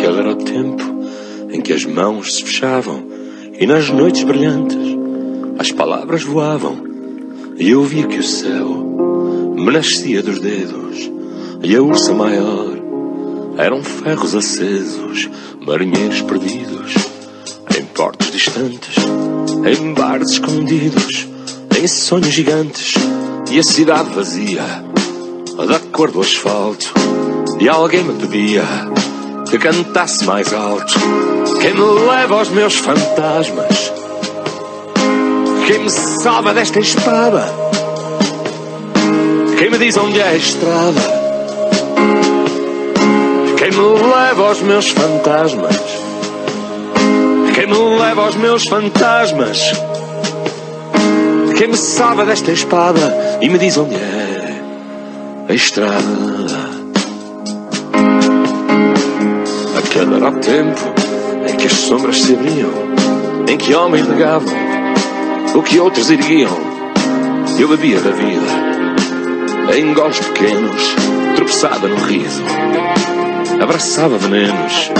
Aquele 0.00 0.18
era 0.18 0.30
o 0.30 0.36
tempo 0.36 0.82
em 1.52 1.60
que 1.60 1.74
as 1.74 1.84
mãos 1.84 2.36
se 2.36 2.42
fechavam 2.42 3.06
e 3.60 3.66
nas 3.66 3.90
noites 3.90 4.22
brilhantes 4.22 4.96
as 5.58 5.70
palavras 5.72 6.22
voavam. 6.22 6.82
E 7.58 7.68
eu 7.68 7.84
via 7.84 8.06
que 8.06 8.18
o 8.18 8.22
céu 8.22 8.66
me 9.54 9.70
nascia 9.70 10.22
dos 10.22 10.38
dedos 10.38 11.10
e 11.62 11.76
a 11.76 11.82
ursa 11.82 12.14
maior. 12.14 12.78
Eram 13.58 13.84
ferros 13.84 14.34
acesos, 14.34 15.28
marinheiros 15.66 16.22
perdidos 16.22 16.94
em 17.78 17.84
portos 17.84 18.32
distantes, 18.32 19.04
em 19.66 19.92
bares 19.92 20.30
escondidos, 20.30 21.28
em 21.78 21.86
sonhos 21.86 22.32
gigantes. 22.32 22.94
E 23.50 23.58
a 23.58 23.62
cidade 23.62 24.08
vazia 24.14 24.64
da 25.68 25.78
cor 25.92 26.10
do 26.10 26.22
asfalto 26.22 26.90
e 27.60 27.68
alguém 27.68 28.02
me 28.02 28.14
pedia 28.14 28.64
que 29.50 29.58
cantasse 29.58 30.24
mais 30.24 30.52
alto. 30.54 30.94
Quem 31.60 31.74
me 31.74 32.08
leva 32.08 32.38
aos 32.38 32.48
meus 32.50 32.76
fantasmas? 32.76 33.92
Quem 35.66 35.80
me 35.80 35.90
salva 35.90 36.54
desta 36.54 36.78
espada? 36.78 37.44
Quem 39.58 39.70
me 39.70 39.78
diz 39.78 39.96
onde 39.96 40.20
é 40.20 40.28
a 40.28 40.36
estrada? 40.36 41.00
Quem 43.58 43.70
me 43.72 44.12
leva 44.14 44.48
aos 44.48 44.60
meus 44.60 44.88
fantasmas? 44.90 45.76
Quem 47.52 47.66
me 47.66 47.98
leva 47.98 48.22
aos 48.22 48.36
meus 48.36 48.64
fantasmas? 48.68 49.60
Quem 51.58 51.68
me 51.68 51.76
salva 51.76 52.24
desta 52.24 52.52
espada 52.52 53.38
e 53.40 53.48
me 53.48 53.58
diz 53.58 53.76
onde 53.76 53.96
é 53.96 54.62
a 55.48 55.52
estrada? 55.52 56.79
O 60.12 60.32
tempo 60.32 60.80
em 61.48 61.56
que 61.56 61.66
as 61.66 61.72
sombras 61.72 62.20
se 62.20 62.34
abriam, 62.34 62.70
em 63.48 63.56
que 63.56 63.74
homens 63.74 64.06
negavam 64.08 64.52
o 65.54 65.62
que 65.62 65.78
outros 65.78 66.10
erguiam. 66.10 66.50
Eu 67.58 67.68
bebia 67.68 68.00
da 68.00 68.10
vida, 68.10 69.76
em 69.76 69.94
goles 69.94 70.18
pequenos, 70.18 70.94
tropeçava 71.36 71.88
no 71.88 71.96
riso, 71.96 72.42
abraçava 73.62 74.18
venenos. 74.18 74.90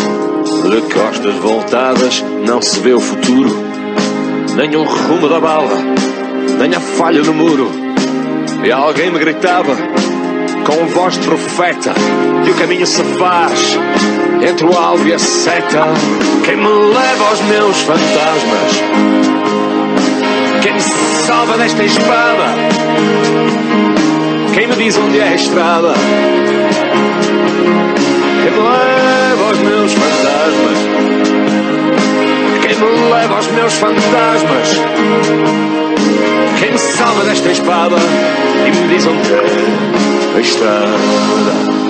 De 0.68 0.94
costas 0.94 1.34
voltadas 1.36 2.24
não 2.46 2.62
se 2.62 2.78
vê 2.80 2.92
o 2.92 3.00
futuro, 3.00 3.50
nem 4.56 4.76
o 4.76 4.84
rumo 4.84 5.28
da 5.28 5.40
bala, 5.40 5.76
nem 6.58 6.74
a 6.74 6.80
falha 6.80 7.22
no 7.22 7.34
muro. 7.34 7.70
E 8.64 8.70
alguém 8.70 9.10
me 9.10 9.18
gritava 9.18 9.76
com 10.64 10.86
voz 10.86 11.18
profeta 11.18 11.92
que 12.44 12.50
o 12.50 12.54
caminho 12.54 12.86
se 12.86 13.02
faz 13.18 13.78
entre 14.42 14.66
o 14.66 14.76
alvo 14.76 15.06
e 15.06 15.12
a 15.12 15.18
seta. 15.18 15.84
Quem 16.44 16.56
me 16.56 16.68
leva 16.68 17.28
aos 17.28 17.40
meus 17.42 17.80
fantasmas? 17.82 18.82
Quem 20.62 20.72
me 20.72 20.80
salva 20.80 21.58
desta 21.58 21.84
espada? 21.84 22.54
Quem 24.54 24.66
me 24.66 24.74
diz 24.76 24.96
onde 24.98 25.20
é 25.20 25.28
a 25.28 25.34
estrada? 25.34 25.92
Quem 28.42 28.52
me 28.52 28.58
leva 28.58 29.48
aos 29.48 29.58
meus 29.58 29.92
fantasmas? 29.92 30.78
Quem 32.62 32.76
me 32.76 32.86
leva 33.12 33.36
aos 33.36 33.46
meus 33.48 33.74
fantasmas? 33.74 34.80
Quem 36.60 36.72
me 36.72 36.78
salva 36.78 37.24
desta 37.24 37.50
espada 37.50 37.96
e 38.66 38.70
me 38.70 38.88
diz 38.88 39.06
onde 39.06 39.32
é 39.32 40.36
a 40.36 40.40
estrada? 40.40 41.80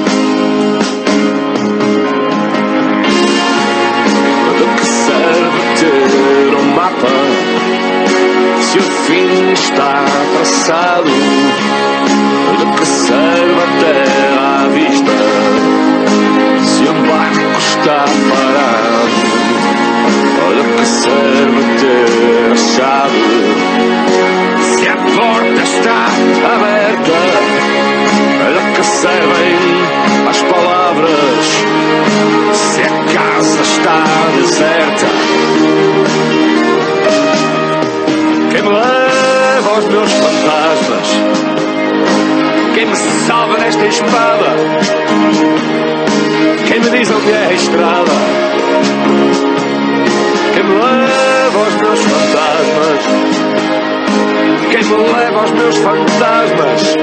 ter 5.81 6.55
um 6.55 6.75
mapa 6.75 7.09
se 8.61 8.79
o 8.79 8.83
fim 8.83 9.53
está 9.53 10.05
traçado 10.35 11.11
de 12.59 12.67
que 12.77 12.87
serve 12.87 13.61
a 13.61 13.69
terra 13.81 14.65
à 14.65 14.69
vista 14.69 15.17
se 16.65 16.83
o 16.85 16.95
barco 17.09 17.59
está 17.59 18.05
parado 18.31 18.91
de 20.55 20.63
que 20.77 20.87
serve 20.87 21.61
ter 21.81 22.53
a 22.53 22.57
chave 22.57 23.10
servem 29.01 29.57
as 30.29 30.43
palavras 30.43 31.65
se 32.53 32.83
a 32.83 32.91
casa 33.15 33.63
está 33.63 34.05
deserta? 34.37 35.07
Quem 38.51 38.63
me 38.63 38.69
leva 38.69 39.71
aos 39.75 39.87
meus 39.87 40.13
fantasmas? 40.13 41.09
Quem 42.75 42.85
me 42.87 42.95
salva 42.95 43.57
nesta 43.57 43.87
espada? 43.87 44.55
Quem 46.69 46.81
me 46.81 46.91
diz 46.91 47.11
onde 47.11 47.33
é 47.33 47.47
a 47.49 47.55
estrada? 47.55 48.13
Quem 50.53 50.63
me 50.63 50.75
leva 50.75 51.59
aos 51.59 51.75
meus 51.77 52.01
fantasmas? 52.01 53.07
Quem 54.71 54.85
me 54.85 54.97
leva 54.97 55.41
aos 55.41 55.51
meus 55.53 55.79
fantasmas? 55.79 56.97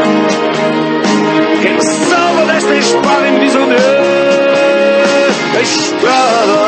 E 3.27 3.31
me 3.31 3.39
diz 3.39 3.55
onde 3.55 3.75
é 3.75 5.29
a 5.57 5.61
estrada? 5.61 6.67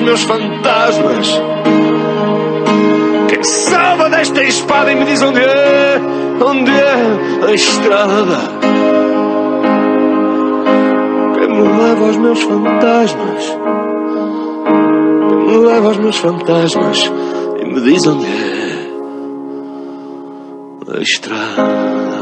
Aos 0.00 0.02
meus 0.02 0.22
fantasmas? 0.22 1.40
Quem 3.28 3.44
salva 3.44 4.08
desta 4.08 4.42
espada 4.42 4.92
e 4.92 4.94
me 4.94 5.04
diz 5.04 5.22
onde 5.22 5.40
é, 5.40 6.00
onde 6.44 6.70
é 6.70 7.46
a 7.46 7.52
estrada? 7.52 8.38
Quem 11.34 11.48
me 11.48 11.62
leva 11.62 12.06
aos 12.06 12.16
meus 12.16 12.42
fantasmas? 12.42 13.58
Quem 15.28 15.36
me 15.46 15.58
leva 15.66 15.88
aos 15.88 15.98
meus 15.98 16.16
fantasmas 16.16 17.12
e 17.60 17.64
me 17.66 17.80
diz 17.82 18.06
onde 18.06 18.26
é 18.26 18.40
a 20.96 21.02
estrada? 21.02 22.19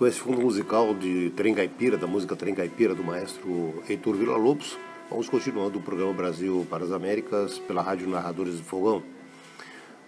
Com 0.00 0.06
esse 0.06 0.18
fundo 0.18 0.40
musical 0.40 0.94
de 0.94 1.28
Trem 1.36 1.54
Caipira, 1.54 1.98
da 1.98 2.06
música 2.06 2.34
Trem 2.34 2.54
Caipira 2.54 2.94
do 2.94 3.04
maestro 3.04 3.84
Heitor 3.86 4.16
Villa-Lobos, 4.16 4.78
vamos 5.10 5.28
continuando 5.28 5.78
o 5.78 5.82
programa 5.82 6.14
Brasil 6.14 6.66
para 6.70 6.82
as 6.82 6.90
Américas 6.90 7.58
pela 7.58 7.82
Rádio 7.82 8.08
Narradores 8.08 8.54
do 8.54 8.62
Fogão 8.62 9.02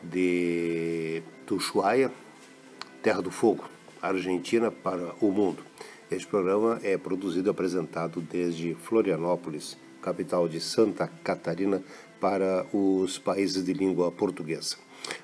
de 0.02 1.22
Ushuaia, 1.50 2.10
Terra 3.02 3.20
do 3.20 3.30
Fogo, 3.30 3.68
Argentina 4.00 4.70
para 4.70 5.14
o 5.20 5.30
mundo. 5.30 5.62
Este 6.10 6.26
programa 6.26 6.80
é 6.82 6.96
produzido 6.96 7.50
e 7.50 7.52
apresentado 7.52 8.22
desde 8.22 8.72
Florianópolis, 8.72 9.76
capital 10.00 10.48
de 10.48 10.58
Santa 10.58 11.06
Catarina, 11.22 11.82
para 12.18 12.64
os 12.72 13.18
países 13.18 13.62
de 13.62 13.74
língua 13.74 14.10
portuguesa. 14.10 14.76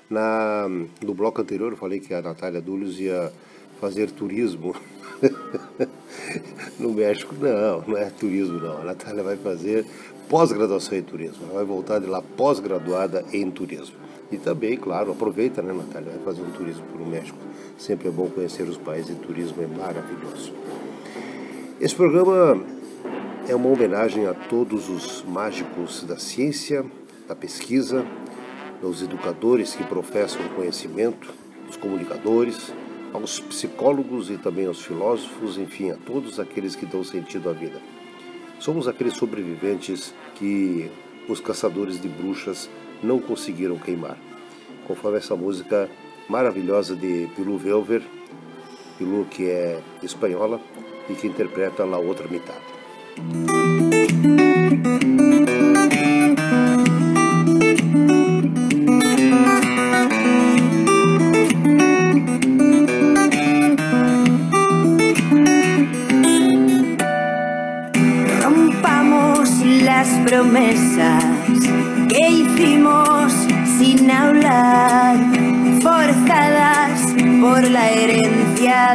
Na, 0.07 0.67
no 1.03 1.15
bloco 1.15 1.41
anterior 1.41 1.71
eu 1.71 1.77
falei 1.77 1.99
que 1.99 2.13
a 2.13 2.21
Natália 2.21 2.61
Dúlios 2.61 2.99
ia 2.99 3.33
fazer 3.79 4.11
turismo 4.11 4.75
no 6.79 6.93
México. 6.93 7.35
Não, 7.39 7.81
não 7.87 7.97
é 7.97 8.09
turismo 8.09 8.59
não. 8.59 8.81
A 8.81 8.83
Natália 8.83 9.23
vai 9.23 9.37
fazer 9.37 9.85
pós-graduação 10.27 10.97
em 10.97 11.01
turismo. 11.01 11.43
Ela 11.45 11.55
vai 11.55 11.65
voltar 11.65 11.99
de 11.99 12.07
lá 12.07 12.21
pós-graduada 12.21 13.25
em 13.33 13.49
turismo. 13.49 13.95
E 14.31 14.37
também, 14.37 14.77
claro, 14.77 15.11
aproveita, 15.11 15.61
né, 15.61 15.73
Natália? 15.73 16.11
Vai 16.11 16.23
fazer 16.23 16.41
um 16.41 16.51
turismo 16.51 16.85
para 16.85 17.01
o 17.01 17.07
México. 17.07 17.37
Sempre 17.77 18.09
é 18.09 18.11
bom 18.11 18.29
conhecer 18.29 18.63
os 18.63 18.77
países 18.77 19.11
e 19.11 19.15
turismo 19.15 19.63
é 19.63 19.67
maravilhoso. 19.67 20.53
Esse 21.81 21.95
programa 21.95 22.63
é 23.47 23.55
uma 23.55 23.69
homenagem 23.69 24.27
a 24.27 24.33
todos 24.33 24.89
os 24.89 25.23
mágicos 25.23 26.03
da 26.03 26.19
ciência, 26.19 26.85
da 27.27 27.35
pesquisa, 27.35 28.05
aos 28.83 29.01
educadores 29.01 29.73
que 29.73 29.83
professam 29.83 30.41
conhecimento, 30.55 31.33
os 31.67 31.75
comunicadores, 31.75 32.71
aos 33.13 33.39
psicólogos 33.39 34.29
e 34.29 34.37
também 34.37 34.65
aos 34.65 34.81
filósofos, 34.81 35.57
enfim, 35.57 35.91
a 35.91 35.95
todos 35.95 36.39
aqueles 36.39 36.75
que 36.75 36.85
dão 36.85 37.03
sentido 37.03 37.49
à 37.49 37.53
vida. 37.53 37.81
Somos 38.59 38.87
aqueles 38.87 39.13
sobreviventes 39.13 40.13
que 40.35 40.89
os 41.27 41.39
caçadores 41.39 42.01
de 42.01 42.07
bruxas 42.07 42.69
não 43.01 43.19
conseguiram 43.19 43.77
queimar. 43.77 44.17
Conforme 44.85 45.17
essa 45.17 45.35
música 45.35 45.89
maravilhosa 46.27 46.95
de 46.95 47.27
Pilu 47.35 47.57
Velver, 47.57 48.01
Pilu 48.97 49.25
que 49.25 49.49
é 49.49 49.79
espanhola 50.03 50.59
e 51.09 51.13
que 51.13 51.27
interpreta 51.27 51.85
La 51.85 51.97
Outra 51.97 52.27
Metade. 52.27 52.59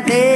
De 0.01 0.34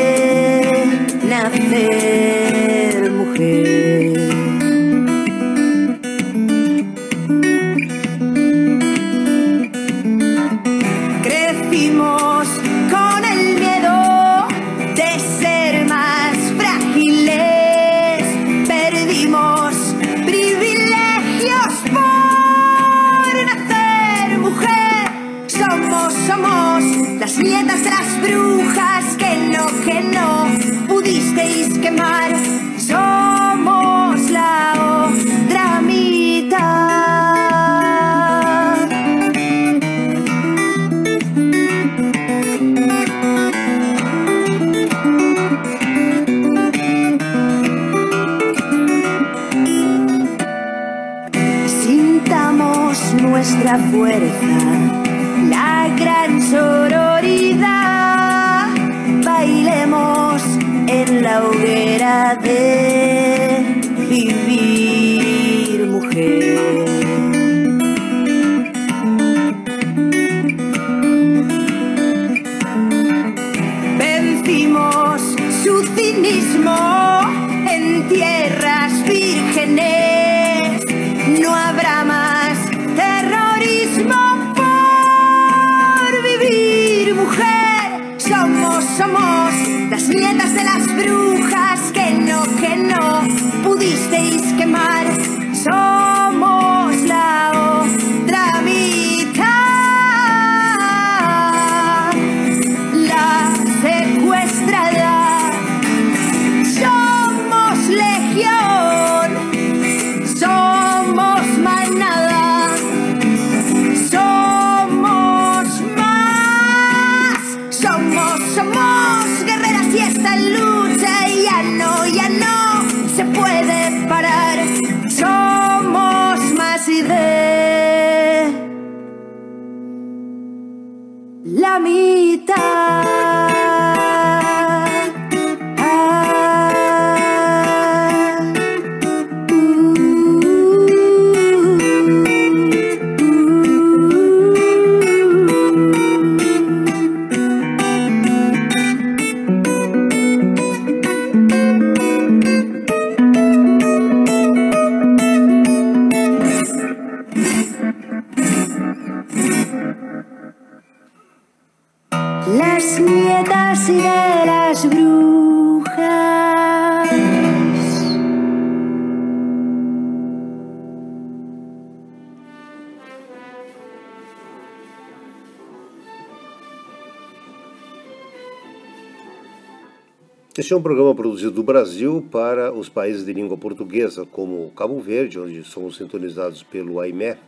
Este 180.69 180.75
é 180.75 180.77
um 180.77 180.83
programa 180.83 181.15
produzido 181.15 181.53
do 181.53 181.63
Brasil 181.63 182.29
para 182.31 182.71
os 182.71 182.91
países 182.91 183.25
de 183.25 183.33
língua 183.33 183.57
portuguesa, 183.57 184.27
como 184.27 184.71
Cabo 184.73 185.01
Verde, 185.01 185.41
onde 185.41 185.65
somos 185.65 185.97
sintonizados 185.97 186.63
pelo 186.63 187.01
AIME, 187.01 187.39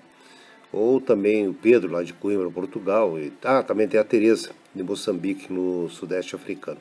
ou 0.72 1.02
também 1.02 1.46
o 1.46 1.52
Pedro, 1.52 1.92
lá 1.92 2.02
de 2.02 2.14
Coimbra, 2.14 2.50
Portugal, 2.50 3.18
e 3.18 3.30
ah, 3.44 3.62
também 3.62 3.86
tem 3.86 4.00
a 4.00 4.04
Teresa, 4.04 4.52
de 4.74 4.82
Moçambique, 4.82 5.52
no 5.52 5.90
Sudeste 5.90 6.34
Africano. 6.34 6.78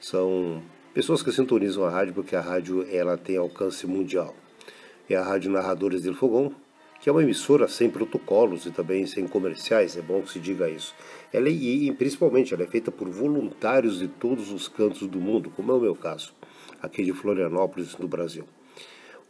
São 0.00 0.60
pessoas 0.92 1.22
que 1.22 1.30
sintonizam 1.30 1.84
a 1.84 1.88
rádio 1.88 2.14
porque 2.14 2.34
a 2.34 2.40
rádio 2.40 2.84
ela 2.90 3.16
tem 3.16 3.36
alcance 3.36 3.86
mundial. 3.86 4.34
É 5.08 5.14
a 5.14 5.22
Rádio 5.22 5.52
Narradores 5.52 6.02
del 6.02 6.14
Fogão, 6.14 6.52
que 7.04 7.10
é 7.10 7.12
uma 7.12 7.22
emissora 7.22 7.68
sem 7.68 7.90
protocolos 7.90 8.64
e 8.64 8.70
também 8.70 9.04
sem 9.04 9.28
comerciais, 9.28 9.94
é 9.94 10.00
bom 10.00 10.22
que 10.22 10.32
se 10.32 10.40
diga 10.40 10.70
isso. 10.70 10.94
Ela 11.30 11.48
é, 11.48 11.52
e 11.52 11.92
principalmente 11.92 12.54
ela 12.54 12.62
é 12.62 12.66
feita 12.66 12.90
por 12.90 13.10
voluntários 13.10 13.98
de 13.98 14.08
todos 14.08 14.50
os 14.50 14.68
cantos 14.68 15.06
do 15.06 15.20
mundo, 15.20 15.52
como 15.54 15.70
é 15.70 15.74
o 15.74 15.80
meu 15.80 15.94
caso, 15.94 16.32
aqui 16.80 17.04
de 17.04 17.12
Florianópolis, 17.12 17.94
no 17.98 18.08
Brasil. 18.08 18.46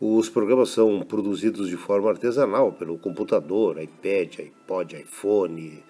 Os 0.00 0.28
programas 0.28 0.68
são 0.68 1.00
produzidos 1.00 1.68
de 1.68 1.76
forma 1.76 2.08
artesanal 2.08 2.70
pelo 2.70 2.96
computador, 2.96 3.82
iPad, 3.82 4.38
iPod, 4.38 4.94
iPhone, 4.94 5.82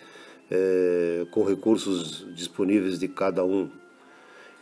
é, 0.51 1.27
com 1.33 1.45
recursos 1.45 2.27
disponíveis 2.35 2.99
de 2.99 3.09
cada 3.09 3.45
um. 3.45 3.69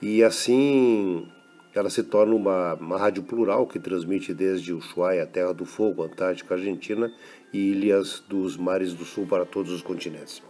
E 0.03 0.25
assim 0.25 1.29
ela 1.75 1.89
se 1.89 2.03
torna 2.03 2.35
uma, 2.35 2.75
uma 2.75 2.99
rádio 2.99 3.23
plural 3.23 3.67
que 3.67 3.79
transmite 3.79 4.35
desde 4.35 4.73
Ushuaia, 4.73 5.27
Terra 5.27 5.55
do 5.55 5.65
Fogo, 5.65 6.03
Antártica, 6.03 6.55
Argentina 6.55 7.13
e 7.53 7.59
ilhas 7.71 8.23
dos 8.29 8.57
mares 8.57 8.93
do 8.93 9.05
sul 9.05 9.27
para 9.27 9.47
todos 9.47 9.73
os 9.73 9.83
continentes. 9.83 10.43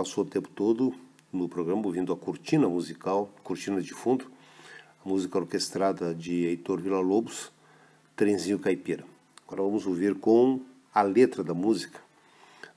passou 0.06 0.24
o 0.24 0.28
tempo 0.28 0.47
todo 0.49 0.93
no 1.34 1.49
programa 1.49 1.84
ouvindo 1.84 2.14
a 2.14 2.16
cortina 2.16 2.70
musical, 2.70 3.28
cortina 3.43 3.82
de 3.82 3.91
fundo, 3.91 4.32
a 5.03 5.10
música 5.10 5.39
orquestrada 5.39 6.14
de 6.14 6.45
Heitor 6.45 6.80
Villa-Lobos, 6.80 7.51
Trenzinho 8.16 8.60
Caipira. 8.60 9.03
Agora 9.47 9.64
vamos 9.64 9.88
ouvir 9.88 10.14
com 10.14 10.62
a 10.93 11.01
letra 11.01 11.43
da 11.43 11.56
música 11.56 11.99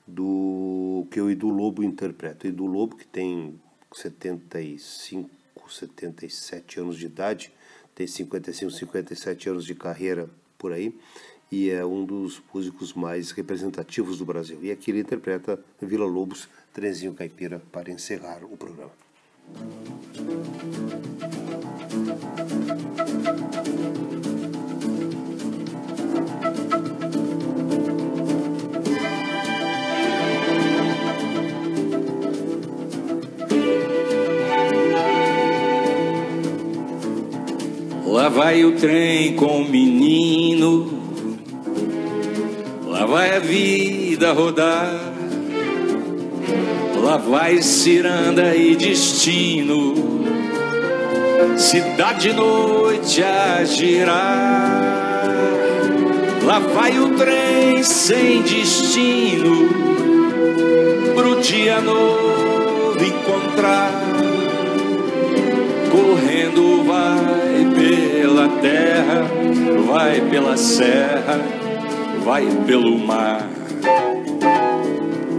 do 0.07 1.05
que 1.11 1.21
o 1.21 1.29
Edu 1.29 1.49
Lobo 1.49 1.83
interpreta. 1.83 2.47
O 2.47 2.49
Edu 2.49 2.65
Lobo, 2.65 2.95
que 2.95 3.05
tem 3.05 3.61
75, 3.93 5.29
77 5.69 6.79
anos 6.79 6.97
de 6.97 7.05
idade, 7.05 7.53
tem 7.93 8.07
55, 8.07 8.71
57 8.71 9.49
anos 9.49 9.65
de 9.65 9.75
carreira 9.75 10.27
por 10.57 10.73
aí, 10.73 10.97
e 11.51 11.69
é 11.69 11.85
um 11.85 12.05
dos 12.05 12.41
músicos 12.53 12.93
mais 12.93 13.31
representativos 13.31 14.17
do 14.17 14.25
Brasil. 14.25 14.59
E 14.61 14.71
aqui 14.71 14.91
ele 14.91 15.01
interpreta 15.01 15.59
Vila 15.81 16.05
Lobos, 16.05 16.47
Trenzinho 16.73 17.13
Caipira, 17.13 17.61
para 17.71 17.91
encerrar 17.91 18.43
o 18.43 18.55
programa. 18.55 18.91
Lá 38.05 38.27
vai 38.27 38.65
o 38.65 38.75
trem 38.75 39.35
com 39.35 39.61
o 39.61 39.69
menino, 39.69 40.98
vai 43.09 43.35
a 43.35 43.39
vida 43.39 44.31
rodar, 44.33 44.93
lá 47.01 47.17
vai 47.17 47.59
ciranda 47.59 48.55
e 48.55 48.75
destino, 48.75 49.95
cidade 51.57 52.31
noite 52.33 53.23
a 53.23 53.63
girar. 53.63 54.99
Lá 56.45 56.59
vai 56.59 56.99
o 56.99 57.15
trem 57.15 57.83
sem 57.83 58.43
destino, 58.43 59.69
pro 61.15 61.41
dia 61.41 61.81
novo 61.81 63.03
encontrar. 63.03 63.91
Correndo 65.91 66.83
vai 66.85 67.67
pela 67.75 68.47
terra, 68.61 69.27
vai 69.87 70.21
pela 70.21 70.57
serra, 70.57 71.58
vai 72.23 72.45
pelo 72.65 72.97
mar, 72.97 73.47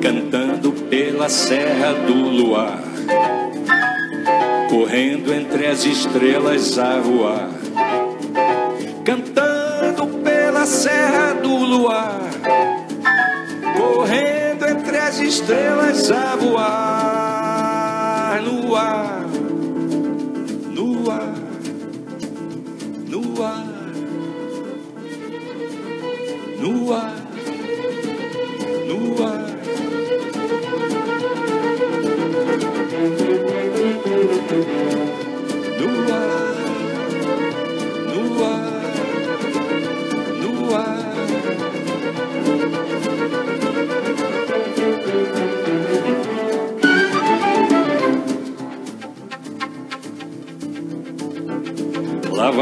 cantando 0.01 0.72
pela 0.72 1.28
serra 1.28 1.93
do 1.93 2.14
luar, 2.14 2.81
correndo 4.68 5.33
entre 5.33 5.66
as 5.66 5.85
estrelas 5.85 6.78
a 6.78 7.01
voar, 7.01 7.51
cantando 9.05 10.07
pela 10.24 10.66
serra 10.66 11.35
do 11.35 11.57
luar, 11.57 12.20
correndo 13.76 14.66
entre 14.66 14.99
as 14.99 15.20
estrelas 15.20 16.11
a 16.11 16.37
voar 16.37 18.41
no 18.43 18.74
ar 18.74 19.09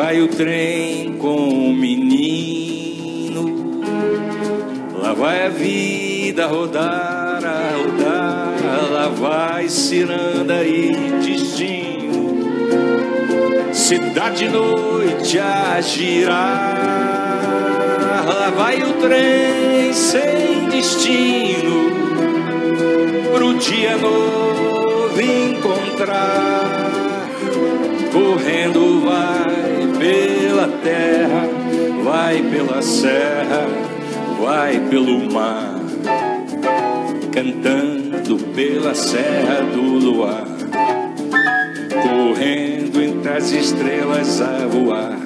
vai 0.08 0.22
o 0.22 0.28
trem 0.28 1.18
com 1.18 1.68
o 1.68 1.70
menino, 1.70 3.44
lá 5.02 5.12
vai 5.12 5.44
a 5.44 5.50
vida 5.50 6.46
rodar, 6.46 7.44
a 7.44 7.76
rodar, 7.76 8.90
lá 8.90 9.08
vai 9.08 9.68
ciranda 9.68 10.64
e 10.64 10.92
destino, 11.22 12.38
cidade 13.70 14.48
noite 14.48 15.38
a 15.38 15.78
girar, 15.82 16.38
lá 18.26 18.50
vai 18.56 18.82
o 18.82 18.94
trem 18.94 19.92
sem 19.92 20.70
destino, 20.70 21.90
pro 23.34 23.52
dia 23.58 23.94
novo 23.98 25.20
encontrar. 25.20 26.48
Correndo 28.10 29.02
vai 29.02 29.47
pela 29.98 30.68
terra, 30.82 31.48
vai 32.04 32.40
pela 32.42 32.80
serra, 32.80 33.66
vai 34.40 34.78
pelo 34.88 35.30
mar, 35.30 35.74
cantando 37.32 38.38
pela 38.54 38.94
serra 38.94 39.62
do 39.62 39.82
luar, 39.82 40.44
correndo 41.90 43.02
entre 43.02 43.28
as 43.30 43.50
estrelas 43.50 44.40
a 44.40 44.66
voar, 44.66 45.18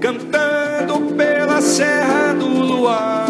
cantando 0.00 1.14
pela 1.14 1.60
serra 1.62 2.34
do 2.34 2.48
luar, 2.48 3.26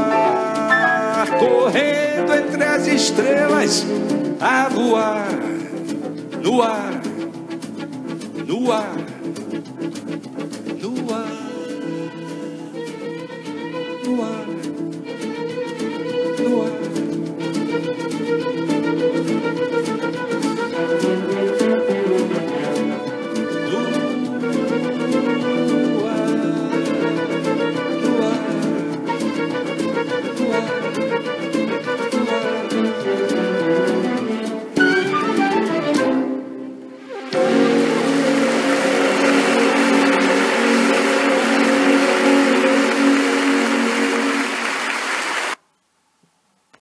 correndo 1.38 2.34
entre 2.34 2.64
as 2.64 2.86
estrelas 2.88 3.86
a 4.40 4.68
voar. 4.68 5.28
No 6.42 6.60
ar 6.60 7.00
no 8.46 8.70
ar, 8.70 8.93